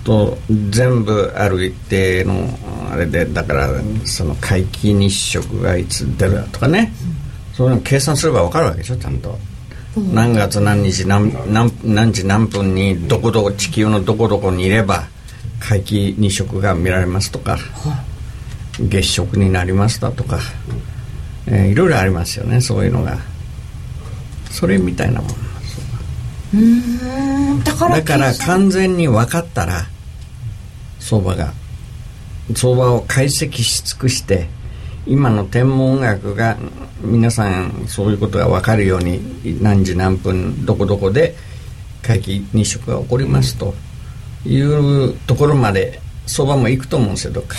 [0.04, 0.36] と
[0.70, 2.48] 全部ある一定の
[2.92, 3.68] あれでだから
[4.04, 6.92] その皆既日食がいつ出るだとかね、
[7.54, 9.36] そういうの計算すれば分かるわけでしょちゃんと。
[10.12, 15.04] 何月何日何何何時何分にどこどこ地球のどこどこにいれば
[15.66, 17.58] 皆既日食が見られますとか
[18.78, 20.40] 月食になりますだとか
[21.46, 23.18] えー、いろいろありますよねそういうのが。
[24.54, 25.30] それみたいなもん
[26.54, 29.82] うんだからだから完全に分かったら
[31.00, 31.52] 相場が
[32.54, 34.46] 相場を解析し尽くして
[35.06, 36.56] 今の天文学が
[37.02, 41.34] 皆さんそういうことが分かるように何時何分どこどこで
[42.02, 43.74] 皆既日食が起こりますと
[44.46, 47.56] いうところまで相場も行くと思うんですよどっか。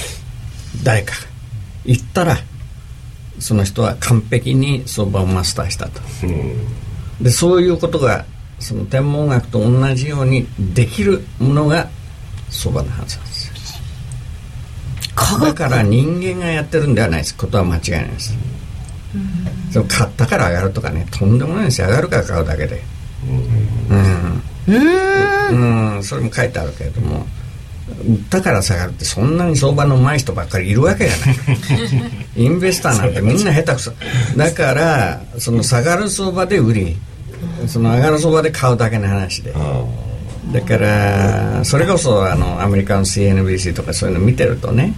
[0.84, 1.14] 誰か
[1.86, 2.38] 行ったら
[3.40, 8.26] その人は完璧に相場をマスターしたと、うん、でそういうことが
[8.60, 11.90] その天文学と同じようにできるものが
[12.50, 13.46] 相場のはずなんです
[15.40, 17.36] だから人間がやってるんではないです。
[17.36, 18.36] ことは間違いないです、
[19.16, 21.82] うん、でも買ったから上がるとかねとんでもないです。
[21.82, 22.82] 上がるから買うだけで。
[23.90, 23.98] うん。
[23.98, 24.35] うん、
[24.68, 27.26] うん、それも書いてあるけれども。
[28.08, 31.38] 売ったから下がるってそんなに相場の上手い人ばっかりいるわけじゃない。
[32.36, 33.92] インベスターなんてみんな下手くそ。
[34.36, 36.98] だからその下がる相場で売り。
[37.68, 39.54] その上がる相場で買うだけの話で。
[40.52, 44.94] だからそれこそあのアメリカの CNBC とかそういうの見てるとね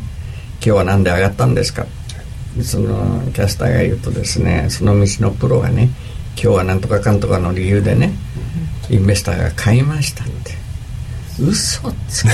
[0.65, 1.85] 今日は何で上がったんですか？
[2.63, 5.89] そのキャスターが言うとですねその道のプロがね
[6.41, 8.13] 今日はなんとかかんとかの理由でね
[8.89, 10.53] インベスターが買いましたって。
[11.39, 12.25] 嘘つ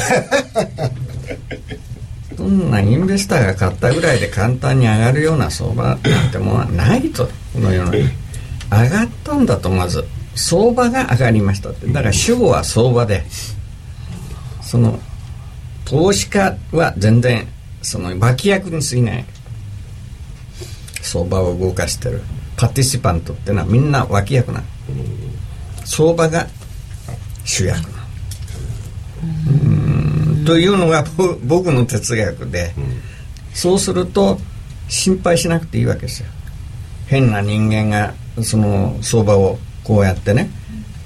[2.37, 7.97] そ んなインベスターが買ったぐらいで簡単に上がるような相場なんてものはないとこの世の中。
[8.83, 11.87] 上がったんだとまず相場が上がりましたって。
[11.87, 13.25] だから主語は相場で
[14.61, 14.99] その
[15.85, 17.45] 投資家は全然
[17.81, 19.25] その脇役に過ぎない。
[21.01, 22.21] 相場を動かしてる
[22.55, 24.65] パティシパントっていうのはみんな脇役なの
[25.85, 26.47] 相場が
[27.45, 27.89] 主役。
[30.45, 31.05] というのが
[31.45, 32.73] 僕の哲学で、
[33.53, 34.39] そうすると
[34.89, 36.27] 心配しなくていいわけですよ。
[37.07, 40.49] 変な人間がその相場をこうやってね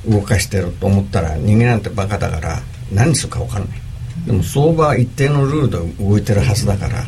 [0.07, 2.59] 動かしてると思ったら人間なんてバカだから
[2.91, 3.79] 何するか分かんない。
[4.25, 7.03] でも相場は一定のルールで動いてるはずだから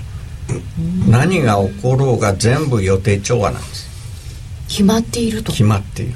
[1.07, 3.89] 何が起ころうが全部予定調和なんです。
[4.67, 5.51] 決まっていると。
[5.51, 6.15] 決まっている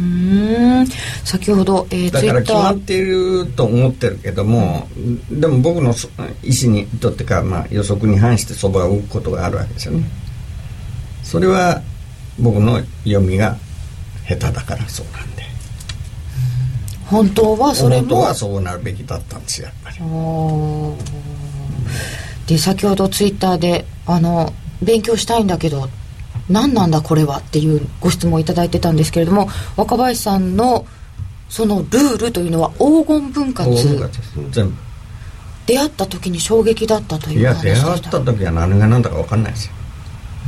[0.00, 0.86] うん。
[1.24, 4.88] 先ほど、えー、だから決まっていると思ってるけども、
[5.30, 5.92] でも僕の
[6.42, 10.04] 意思にとってか、まあ、予測に反して相場が動くことがあるわけですよね。
[11.22, 11.82] それは
[12.38, 13.56] 僕の読みが
[14.26, 15.42] 下手だからそうなんで。
[17.06, 18.02] 本当はそれも。
[18.02, 19.96] 本当はそうなるべきだったんですやっぱり。
[22.46, 25.88] で先ほどツイッターであの勉強したいんだけど
[26.50, 30.84] 何なんだこれはっていうご質問いただいてたんですけれども若林さんの
[31.48, 33.76] そのルールというのは黄金分割。
[34.50, 34.74] 全部。
[35.66, 39.72] 出会った時に衝撃だったといういや出会った時は何が何だか分かんないですよ。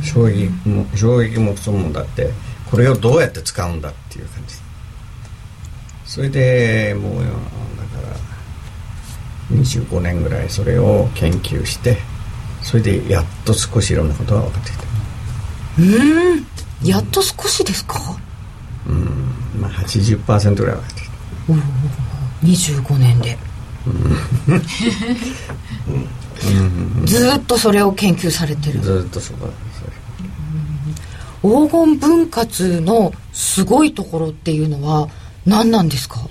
[0.03, 2.29] 衝撃も衝撃もそもだって
[2.69, 4.55] これをどうやって使うんだっていう感じ。
[6.05, 7.31] それでもうだか
[9.51, 11.97] ら25年ぐらいそれを研究して
[12.61, 14.82] それでやっと少しいろんなことが分かってきた
[15.79, 16.45] うん。
[16.83, 17.99] やっと少しですか？
[18.87, 19.61] うん。
[19.61, 21.07] まあ80%ぐらい分かってき
[22.59, 23.37] た25年で。
[27.05, 28.79] ずっとそれを研究されてる。
[28.79, 29.47] ずっとそこ
[31.41, 35.09] 黄金分割のすごいところっていうのは
[35.45, 36.21] 何なんですか？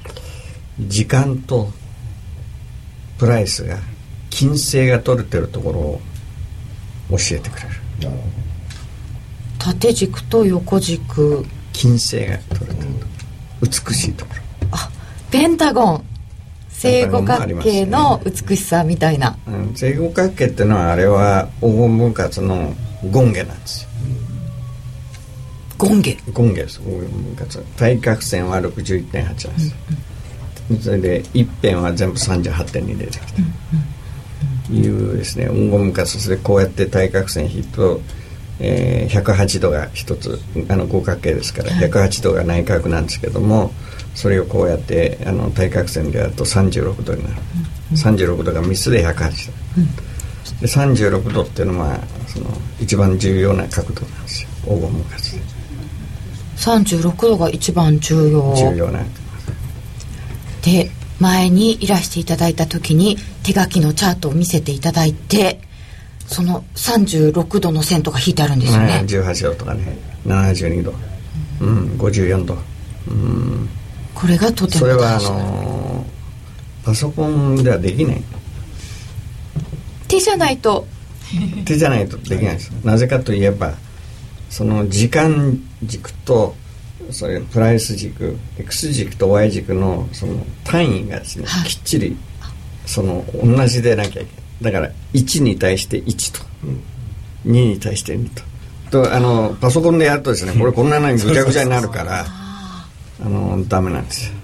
[0.80, 1.70] 時間と
[3.18, 3.78] プライスが
[4.30, 6.00] 金星が取れてるところを
[7.10, 7.68] 教えてくれる
[9.62, 11.46] 縦軸と横軸。
[11.72, 12.88] 金星が取れてる。
[13.62, 14.68] 美しいところ。
[14.72, 14.90] あ
[15.30, 16.04] ペンタゴン。
[16.70, 22.74] 正五角形の美しさみたいな、うん、正五角形っていうのはあれは黄金分割の
[23.08, 23.88] ゴンゲなんですよ。
[25.78, 26.80] ゴンゲゴンゲです。
[26.80, 27.64] 黄金分割。
[27.76, 29.74] 対角線は61.8なんです、
[30.70, 33.42] うんうん、それで一辺は全部38.2出てきて、
[34.70, 38.00] うんうん、いうですね黄金分割それでこうやって対角線引くと
[38.64, 40.38] えー、108度が一つ
[40.68, 43.72] あの五角形ですから108度が内角なんですけども
[44.14, 47.36] それをこうやってあの対角線でやると36度になる、
[47.90, 49.86] うん、36度が3つで108度、うん、
[50.60, 51.98] で36度っていうのは
[52.28, 52.46] その
[52.80, 54.48] 一番重要な角度なんですよ。
[54.64, 55.42] 黄金分割で
[56.56, 58.54] 36度が一番重要。
[58.54, 59.00] 重要な
[60.62, 65.60] で前にいらしていただいた時に手書きのチャートを見せていただいて
[66.26, 69.98] その36度の線とか引いてあるんですよね、18度とかね。
[70.26, 70.94] 72度
[71.60, 72.56] うん、54度
[73.08, 73.68] うん
[74.14, 78.22] これがとてもそれはあのー、パソコンではできない。
[80.06, 80.86] 手じゃないと。
[81.64, 82.70] 手じゃないとできないです。
[82.84, 83.74] なぜかといえば
[84.50, 86.54] その時間軸と
[87.10, 92.16] それプライス軸 X 軸と Y 軸のその単位がですね、はい、きっちり
[92.84, 94.72] その同じでなきゃいけない。
[94.72, 96.46] だから1に対して1と、
[97.44, 98.42] うん、2に対して2と。
[99.04, 102.26] とあのパソコンでやるとですねこれこんなのにぐちゃぐちゃになるから
[103.24, 104.34] あのダメなんですよ。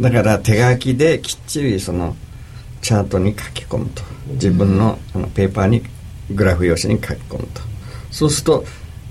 [0.00, 2.16] だから手書きできっちりその
[2.82, 4.02] チャートに書き込むと。
[4.32, 5.82] 自分のあのペーパーに
[6.30, 7.62] グラフ用紙に書き込むと。
[8.10, 8.64] そうすると、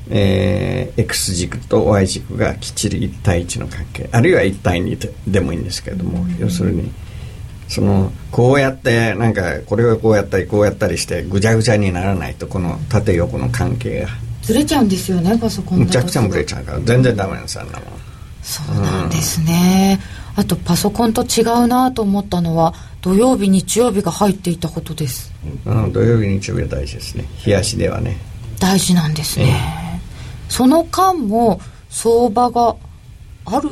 [0.09, 6.91] えー、X 軸と Y 軸がきっちり1対1の関係あるいは1対2でもいいんですけれども、要するに
[7.67, 14.09] そのこうやってなんかこれをこうやったりこうやったりしてぐちゃぐちゃにならないとこの縦横の関係が。
[14.43, 17.89] ずれちゃうんですよねパソコンむちゃくちゃずれちゃうから全然ダメなんですあんなもん。
[18.43, 19.99] そうなんですね、
[20.35, 25.33] うん、あとパソコンと違うなと思ったのは土曜日日曜日が入っていたことです、
[25.65, 27.25] うん、土曜日日曜日は大事ですね。
[27.43, 28.17] 冷やしではね。
[28.59, 29.99] 大事なんですね、
[30.45, 31.59] えー、その間も
[31.89, 32.75] 相場が
[33.45, 33.69] ある？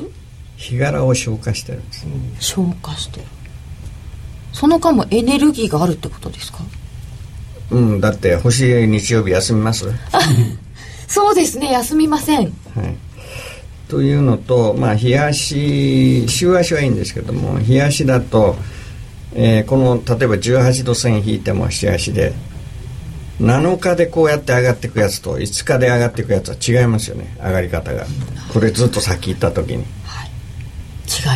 [0.58, 2.06] 日柄を消化してるんです、
[2.39, 3.26] 消化してる
[4.54, 6.60] その間もエネルギーがあるってことですか？
[7.72, 9.86] うんだって星日曜日休みます？
[11.08, 12.39] そうですね休みません。
[12.39, 12.51] はい。
[13.89, 18.56] というのとまあ冷やし週足はいいんですけども冷やしだと、
[19.36, 22.34] えー、この例えば18度線引いても冷やしで
[23.39, 28.06] 7日でこうやって上がっていくやつと5日で上がっていくやつは違いますよね上がり方が。
[28.51, 30.30] これずっと先行った時に、はい、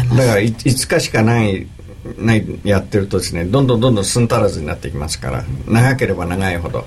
[0.02, 0.18] 違います。
[0.22, 1.68] だから 5, 5日しかない
[2.18, 6.86] ないやってるとですねどんどんどんどん寸足らずになっていきますから長ければ長いほど。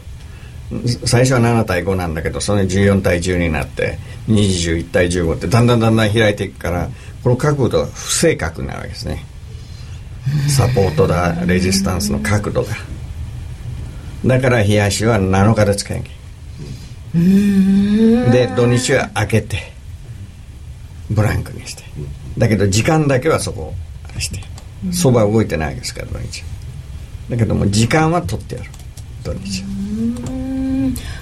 [1.05, 3.99] 最初は7対5なんだけどその14対10になって
[4.29, 6.89] 21対15ってだんだんだんだん開いていくから
[7.25, 9.25] この角度が不正確なわけですね。
[10.49, 12.77] サポートだレジスタンスの角度が。
[14.25, 16.11] だから冷やしは7日で使えなきゃ
[18.31, 19.73] で土日は開けて
[21.11, 21.83] ブランクにして。
[22.39, 23.75] だけど時間だけはそこ
[24.17, 24.39] をして
[24.93, 26.43] そば動いてないですから土日。
[27.29, 28.71] だけども時間は取ってやる。
[29.23, 29.65] 土日。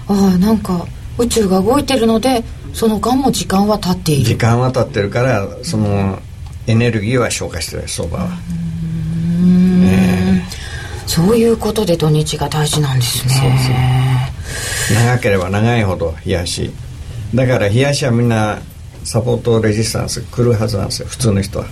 [0.06, 0.86] ああなんか
[1.18, 4.24] 宇宙が動いてるのでその間も時間は経っている。
[4.24, 6.18] 時間は経ってるからその
[6.66, 8.28] エネルギーは消化してる相場は。
[9.40, 13.34] うん、えー、そういうことで土日が大事なんですね。
[13.34, 15.04] そうそう。
[15.04, 16.70] 長ければ長いほど冷やし。
[17.34, 18.60] だから冷やしはみんな
[19.04, 21.08] サポートレジスタンス来るはずなんですよ。
[21.08, 21.66] 普通の人は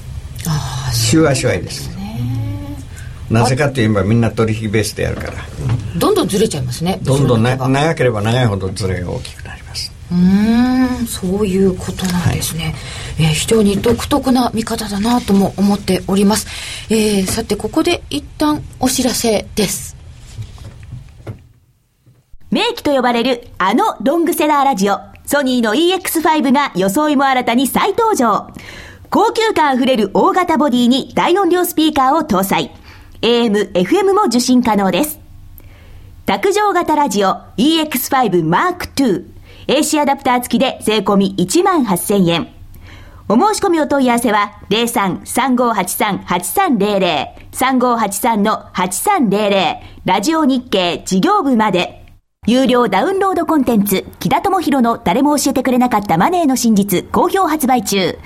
[0.48, 1.96] ああ週足はいいです。
[3.30, 5.32] なぜかといえばみんな取引ベースでやるから。
[5.96, 9.92] どんどんずれちゃいますねどんどんな長ければ長いほどずれが大きくなります。
[10.12, 12.74] うんそういうことなんですね、
[13.18, 16.46] はい、えー、非常に独特な見方だなとも思っております、
[16.90, 19.96] えー、さてここで一旦お知らせです。
[22.50, 28.48] 名機と呼ばれるあのロングセラーラジオソニーの EX5 が装いも新たに再登場
[29.10, 32.72] 高級感あふれる大型ボディに大音量スピーカーを搭載
[33.22, 35.20] AM、FM も受信可能です。
[36.26, 39.24] 卓上型ラジオ EX5 Mark II
[39.68, 42.48] AC アダプター付きで税込み1万8000円。
[43.28, 52.02] お申し込みお問い合わせは03-3583-8300 3583-8300ラジオ日経事業部まで。
[52.48, 58.16] 有料ダウンロードコンテンツ、木田智博の誰も教えてくれなかったマネーの真実、好評発売中。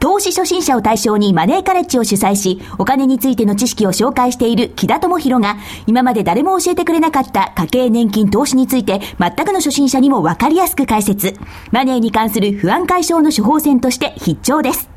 [0.00, 11.34] 投資初心者を対象にマネーカレッジを主催し、お金についての知識を紹介している木田智博が、今まで誰も教えてくれなかった家計年金投資について、全くの初心者にもわかりやすく解説。
[11.70, 14.88] マネーに関する不安解消の処方箋として必聴です。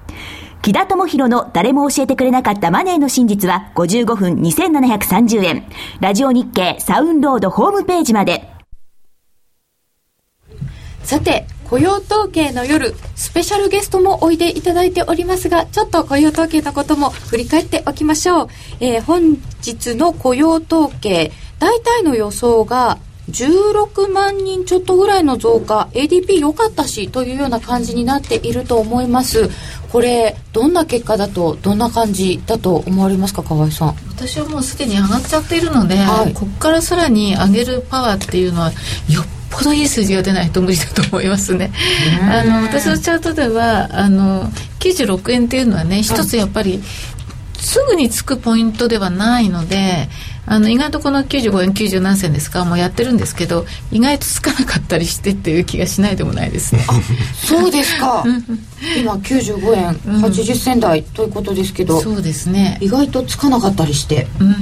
[0.61, 5.65] 木田智博の誰も教えてくれなかったマネーの真実は55分2730円。
[5.99, 8.49] ラジオ日経サウンロードホームページまで。
[11.03, 18.47] さて、雇用統計の夜、スペシャルゲストもおいでいただいておりますが、ちょっと雇用統計のことも振り返っておきましょう。
[18.79, 22.99] えー、本日の雇用統計、大体の予想が
[23.29, 29.49] 16万人ちょっとぐらいの増加、ADP 良かったしというような感じになっていると思います。
[29.91, 33.95] これ、どんな結果だと、どんな感じだと思われますか、河合さん？
[34.09, 38.71] 私はもうすでに上がっちゃっているので、はい、ここからさらに上げるパワーっていうのは、
[39.09, 41.71] よっぽどいい数字が出ないと無理だと思いますね。
[42.21, 44.45] あの私のチャートではあの
[44.79, 46.81] 96円っていうのはね一つやっぱり
[47.59, 50.09] すぐにつくポイントではないので
[50.45, 52.65] あの意外とこの95円90何銭ですか？
[52.65, 56.85] もうやってるんですけど意外とつかなかったりしてっていう気がしないでもないですね。
[57.35, 58.23] そうですか。
[58.99, 62.77] 今95円80銭台ということですけど、そうですね。
[62.81, 64.55] 意外とつかなかったりして、うん、うん。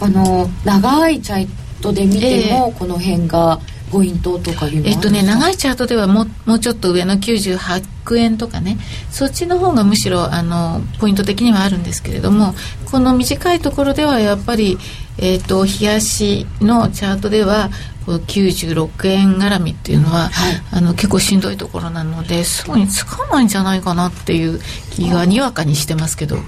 [0.00, 1.48] あの長いチャイ
[1.80, 3.58] トで見ても、この辺が
[3.90, 7.82] ポイントとかいうのえっとね長いチャートではももうちょっと上の98
[8.16, 8.78] 円とかね
[9.10, 12.54] そっちの方がむしろあのポイント的にはあるんですけれども
[12.90, 14.78] この短いところではやっぱり、
[15.18, 17.70] えーと、冷やしのチャートでは
[18.06, 24.58] この96円絡みっていうのは、はい、あの結構しんどいところなのですぐにつかないんじゃないかなっていう
[24.90, 26.38] 気がにわかにしてますけど。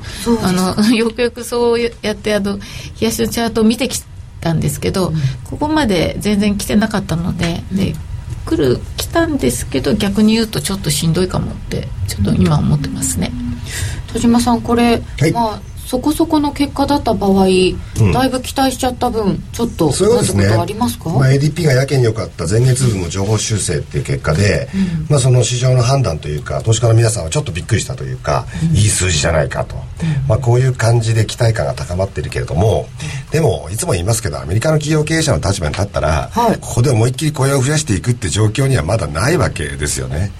[0.42, 2.62] あの よくよくそうやってあの冷
[3.00, 4.02] やしのチャートを見てき
[4.40, 7.94] たんですけど、うん、ここまで全然来てなかったのでで
[8.44, 8.80] 来る
[9.12, 13.30] 来たんですけど逆に言うとちょっとしんどいかもってちょっと今思ってますね。
[14.10, 17.48] 田島さんこれ、はい、まあそこそこの結果だった場合、う
[18.02, 20.46] ん、だいぶ期待しちゃった分ちょっとそうですね。
[20.46, 29.76] ありますか、まあ、ADP がやけに良かった前月分の情報修正っていう結果で、うん、まあ、その市場の判断というか投資家の皆さんはちょっとびっくりしたというか、うん、いい数字じゃないかと。
[30.28, 32.88] まあ、こういう感じで期待感が高まっているけれども
[33.30, 40.32] でもいつも言いますけどアメリカの企業経営者の立場に立ったら、はい、ここで思いっきり雇用を増やしていくって状況にはまだないわけですよね。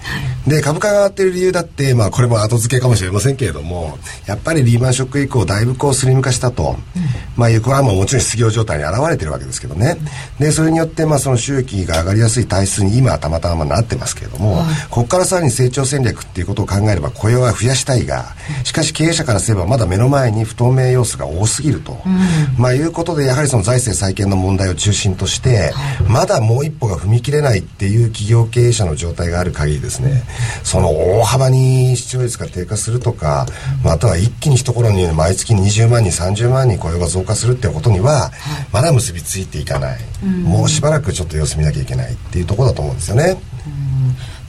[0.47, 7.03] で株価が上がっている理由だって、まあ、これも後付けかもしれませんけれどもやっぱりリーマンショック以降だいぶこうスリム化したと、うん、
[7.35, 9.97] まあいうこれはももちろん失業状態に現れてるわけですけどね、
[10.39, 30.23] でそれによってまあその収益が上がりやすい体質に今はたまたまなってますけれども、はい、ここからさらに成長戦略っていうことを考えれば雇用は増やしたいがしかし経営者からすればまだ目の前に不透明要素が多すぎると、うん、まあいうことでやはりその財政再建の問題を中心として、はい、まだもう一歩が踏み切れないっていう企業経営者の状態がある限りですね。
[30.63, 30.89] その
[31.19, 33.45] 大幅に視聴率が低下するとか、
[33.83, 38.31] または一気に一頃に毎月20万人30万人雇用が増加するっていうことには、
[38.71, 43.41] まだ結びついていかない、うん、もうしばらくちょっと様子見なきゃいけないっていうところだと思うんですよね。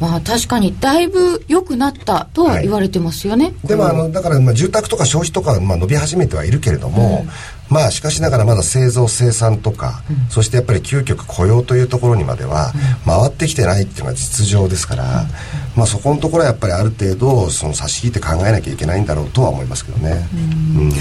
[0.01, 7.31] まあ確かにだいぶ良くなったとは言われてますよね、はい、でもあのだからまあ住宅とか消費とかまあ伸び始めてはいるけれども、うん、
[7.69, 12.73] まあしかしながらまだ製造生産とか、うん、そしてやっぱり究極雇用というところにまでは
[13.05, 15.09] 回ってきてないっていうのは実情ですから、うん、
[15.77, 20.29] まあそこのところはやっぱりある程度その差し引いて考えなきゃいけないんだろうとは思いますけどね。
[20.77, 20.93] うん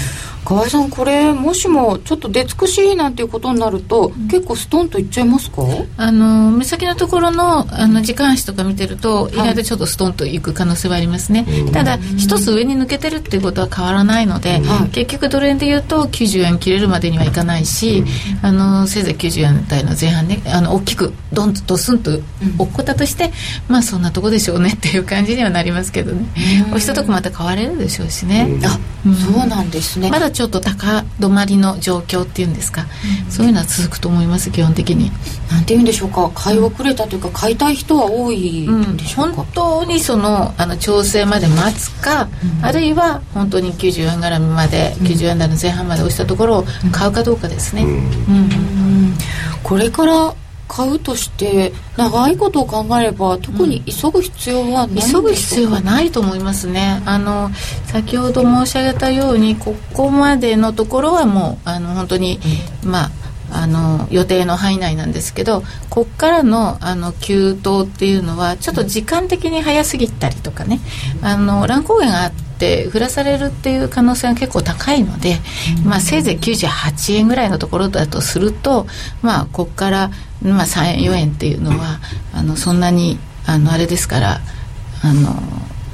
[0.44, 5.62] 河合さんこれもしもちょっと出尽くしなんていうことになると、うん、結構ストンといっちゃいますか？
[5.96, 14.60] あの目先のところのあの時間足とか見てると、意外とちょっとストンといく可能性はありますね、はい、ただ一つ上に抜けてるっていうことは変わらないので、
[14.92, 18.04] 結局ドル円でいうと90円切れるまでにはいかないし、
[18.42, 22.22] あのせいぜい90円台の前半ねあの大きくドンとドスンと落っ
[22.58, 23.30] こったとして、
[23.68, 26.26] まあそんなとこでしょうねっていう感じにはなりますけどね、
[26.72, 28.78] お一とこまた変われるでしょうしね、あ、
[29.14, 30.10] そうなんですね。
[30.10, 32.86] まだちょっと高止まりの状況っていうんですか、
[33.24, 35.10] うん、そういうのは続くと思います基本的に。
[35.50, 36.30] なんて言うんでしょうか。
[36.34, 42.28] 買い遅れたというか買いたい人は多いんでしょうか、うん、本当にそのあの調整まで待つか、
[42.58, 47.86] うん、あるいは本当に90円絡みまで、90円台の前半まで落ちたところを買うかどうかですね、
[49.62, 50.34] これから
[50.68, 57.02] 買うとして長いことを考えれば特に急ぐ必要はない、急ぐ必要はないと思いますね。
[57.06, 57.50] あの
[57.86, 62.40] 先ほど申し上げたようにここまでのところはもうあの本当に、
[62.84, 63.10] うん、まあ
[63.52, 70.80] あの予定の範囲内なんですけどここからのあの急騰っていうのはちょっと時間的に早すぎたりとかね。
[71.22, 75.38] あの乱高下があって降らされるっていう可能性が結構高いので、
[75.84, 78.86] まあ、せいぜい98円ぐらいのところだとすると、
[79.22, 80.10] まあ、ここから、
[80.52, 82.00] まあ、3円4円っていうのは
[82.32, 84.40] あのそんなにあのあれですから
[85.02, 85.30] あの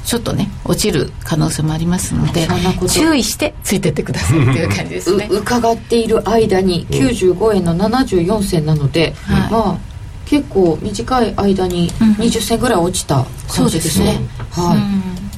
[0.05, 2.47] ちょっとね落ちる可能性もありますので
[2.89, 5.27] 注意してついてってくださいっていう感じですね。
[5.31, 9.77] 伺っている間に95円の74銭なので、はい、まあ
[10.25, 14.19] 結構短い間に20銭ぐらい落ちた感じですね、
[14.57, 14.77] うん、はい、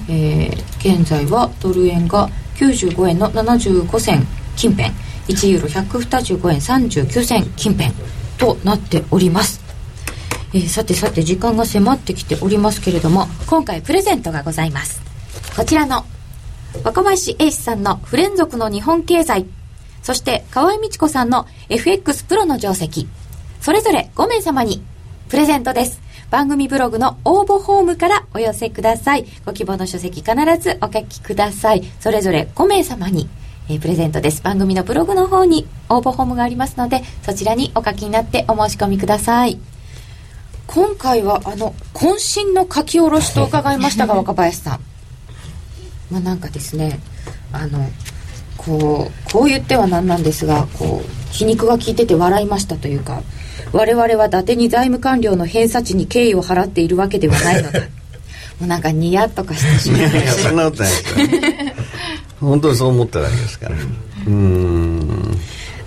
[0.10, 4.92] うん、えー、現在はドル円が95円の75銭近辺。
[5.28, 7.92] 1ユーロ125円39銭近辺
[8.38, 9.62] となっております。
[10.54, 15.02] えー、さてさて時間が迫ってきておりますけれども今回プレゼントがございます。
[15.56, 16.06] こちらの
[16.84, 19.46] 若林英史さんの「不連続の日本経済」
[20.04, 23.08] そして河合美智子さんの FX プロの定石
[23.62, 24.84] それぞれ5名様に
[25.30, 26.02] プレゼントです。
[26.30, 29.26] 番組ブログの応募フォームからお寄せください。
[29.46, 31.84] ご希望の書籍必ずお書きください。
[32.00, 33.30] それぞれ5名様に
[33.70, 34.44] えー、プレゼントです。
[34.44, 39.60] 番組のブログの方に応募フォームがありますのでそちらにお書きになってお申し込みください。
[40.68, 44.80] 今回はあの渾身の書き下ろしと伺いましたが 若林さん。
[46.12, 47.00] まあなんかですね
[47.52, 47.90] あの
[48.58, 53.24] こうこう言ってはなんなんですがこう皮肉が効いてて笑いましたというか
[53.72, 57.80] 我々は伊達に財務官僚の偏差値に敬意を払っているわけではないのだ
[58.60, 61.28] もうなんかニヤッとかしてしまいそんなことないですよ
[62.44, 63.76] 本当にそう思っただけですから。
[64.28, 65.38] うん。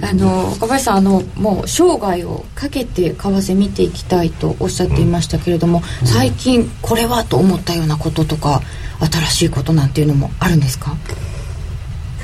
[0.03, 8.61] あの若林さんあのもう生涯をかけて為替見ていきたいとおっしゃっていましたけれども、うん、最近これはと思ったようなこととか
[9.01, 10.95] 新しいことなんていうのもあるんですか？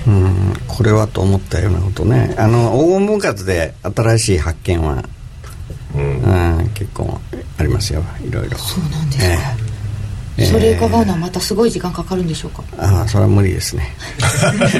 [0.06, 0.52] うん。
[0.68, 2.34] これはと思ったようなことね。
[2.36, 5.02] あの黄金分割で新しい発見は、
[5.94, 7.20] うん、うん、結構
[7.56, 8.02] ありますよ。
[8.22, 8.58] いろいろ。
[8.58, 9.71] そうなんですか、えー
[10.38, 13.94] それ伺うのはまたすごい時間かかるんでしょうか、ああそれは無理ですね。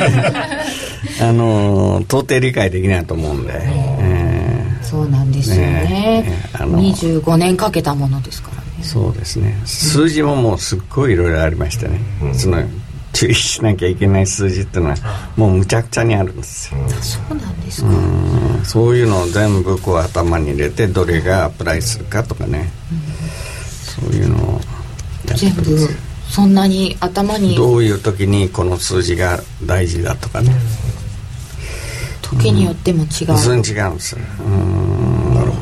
[1.20, 5.62] あの到底理解できないと思うんで、えー、そうなんですよね。
[5.62, 6.80] ねあの。
[6.80, 8.62] 25年かけたものですからね。
[8.82, 9.60] そうですね。
[9.64, 12.62] 数字ももうすっごいいろいろありましてね、うん、その
[13.12, 14.96] 注意しなきゃいけない数字っていうのは
[15.36, 17.88] もうむちゃくちゃにあるんですよ、うん、そうなんですか。
[17.90, 22.70] うそういうのを全部こう頭に入れてどれがアプライするかとかね、
[24.00, 24.60] うん、そういうのを
[25.34, 25.88] 全部
[26.30, 27.54] そんなに頭に。
[27.56, 30.54] どういう時にこの数字が大事だとかね。
[32.22, 33.08] 時によっても違う、
[33.38, 34.18] 全然違うんですう
[34.48, 35.34] ん。
[35.34, 35.56] なるほ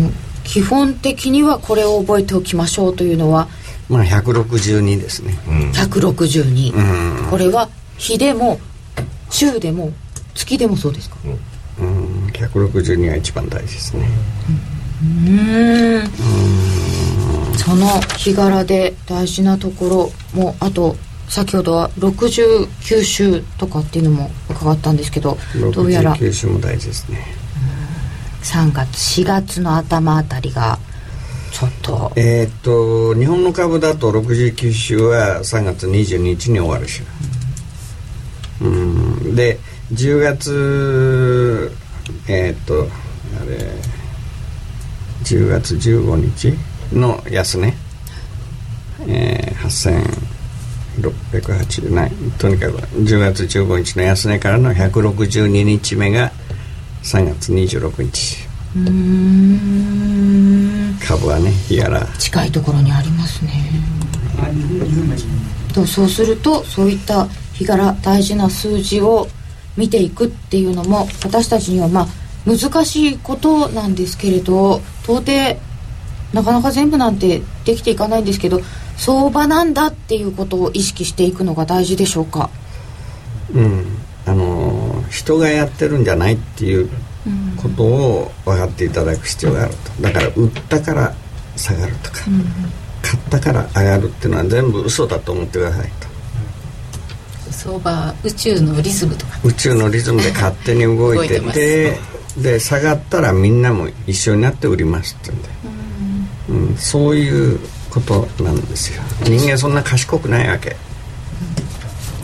[0.00, 0.10] ど。
[0.44, 3.48] 基本的にはこれを覚えておきましょうというのは。
[3.90, 8.60] まあ162ですね、うん、162、うん、これは日でも
[9.30, 9.92] 週でも
[10.34, 11.16] 月でもそうですか？
[11.80, 12.26] うん。
[12.28, 14.08] 162が一番大事ですね。
[15.02, 16.02] うん
[17.58, 20.94] その日柄で大事なところもあと
[21.28, 25.36] 先ほどは69週とかっていうのも伺ったんですけど
[25.74, 27.18] どうやら69週も大事ですね。
[28.42, 30.78] 3月4月の頭あたりが
[31.50, 32.12] ちょっと。
[32.14, 37.02] えー、っと日本の株だと69週は3月22日に終わる週
[38.60, 39.34] うん。
[39.34, 39.58] で
[39.92, 41.72] 10月
[42.28, 42.86] えー、っと
[43.42, 43.58] あれ
[45.24, 46.54] 10月15日
[46.92, 47.74] の安値、
[49.06, 49.98] えー、
[51.00, 52.12] 8608ない。
[52.38, 56.32] とにかく10月15日の安値からの162日目が
[57.02, 58.48] 3月26日。
[61.06, 62.06] 株はね日柄。
[62.18, 63.52] 近いところにありますね。
[65.74, 69.28] とそうするとそういった日柄大事な数字を
[69.76, 72.06] 見ていくっていうのも私たちにはまあ
[72.46, 75.58] 難しいことなんですけれど到底
[76.32, 78.60] なかなか全部なんてできていかないんですけど
[78.96, 82.50] 相場なんだっていうことを意識していくのが大事でしょうか？
[83.54, 83.84] うん。
[84.26, 86.90] あの人がやってるんじゃないっていう
[87.56, 90.02] ことを分かっていただく必要があると。
[90.02, 91.14] だから売ったから
[91.56, 92.44] 下がるとか、うん、
[93.00, 95.90] 買ったから上がるっていうのは全部嘘だと思ってください
[97.44, 97.52] と。
[97.52, 99.40] 相場宇宙のリズムとか。
[99.42, 101.96] 宇宙のリズムで勝手に動いてて
[102.36, 105.77] で下がったらみんなも一緒になって売りますって言うんで、うん、
[106.48, 107.58] うん、そういう
[107.90, 109.02] ことなんですよ。
[109.24, 110.76] 人間そんな賢くないわけ、うん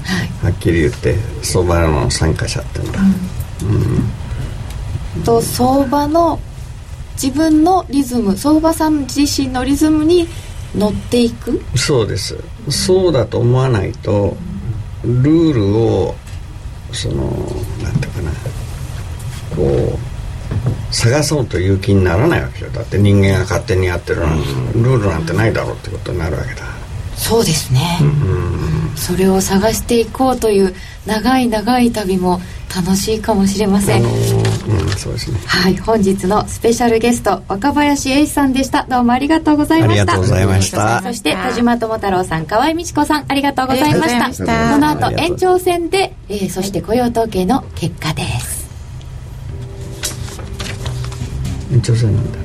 [0.04, 3.00] はい、はっきり言って相場の参加者っていうのは、
[5.16, 5.22] うん。
[5.24, 6.40] と相場の
[7.14, 10.26] 自分のリズム相場さん自身のリズムに
[10.74, 11.62] 乗っていく？
[11.76, 12.36] そうです。
[12.68, 14.36] そうだと思わないと
[15.04, 16.14] ルールを
[16.92, 17.24] その
[17.82, 18.30] なんていうかな。
[19.54, 19.93] こう
[20.90, 22.70] 探そうという気にならないわけよ。
[22.70, 24.40] だって人間が勝手にやってるなん。
[24.40, 26.74] て、ルールなんてないだろうってことになるわけだ。
[27.16, 30.74] そうですね、うん、それを探していこうという
[31.06, 32.40] 長い長い旅も
[32.74, 35.38] 楽しいかもしれません、あのー、うん、そうですね。
[35.46, 38.84] はい本日のスペシャルゲスト若林英さんでした。
[38.88, 40.02] どうもありがとうございました。
[40.02, 41.02] ありがとうございました。
[41.02, 44.44] そして田島智太郎さん河合美智子さんありがとうございました。
[44.72, 48.53] この後延長戦で、えー、そして雇用統計の結果です
[51.84, 52.43] 延長戦なんだ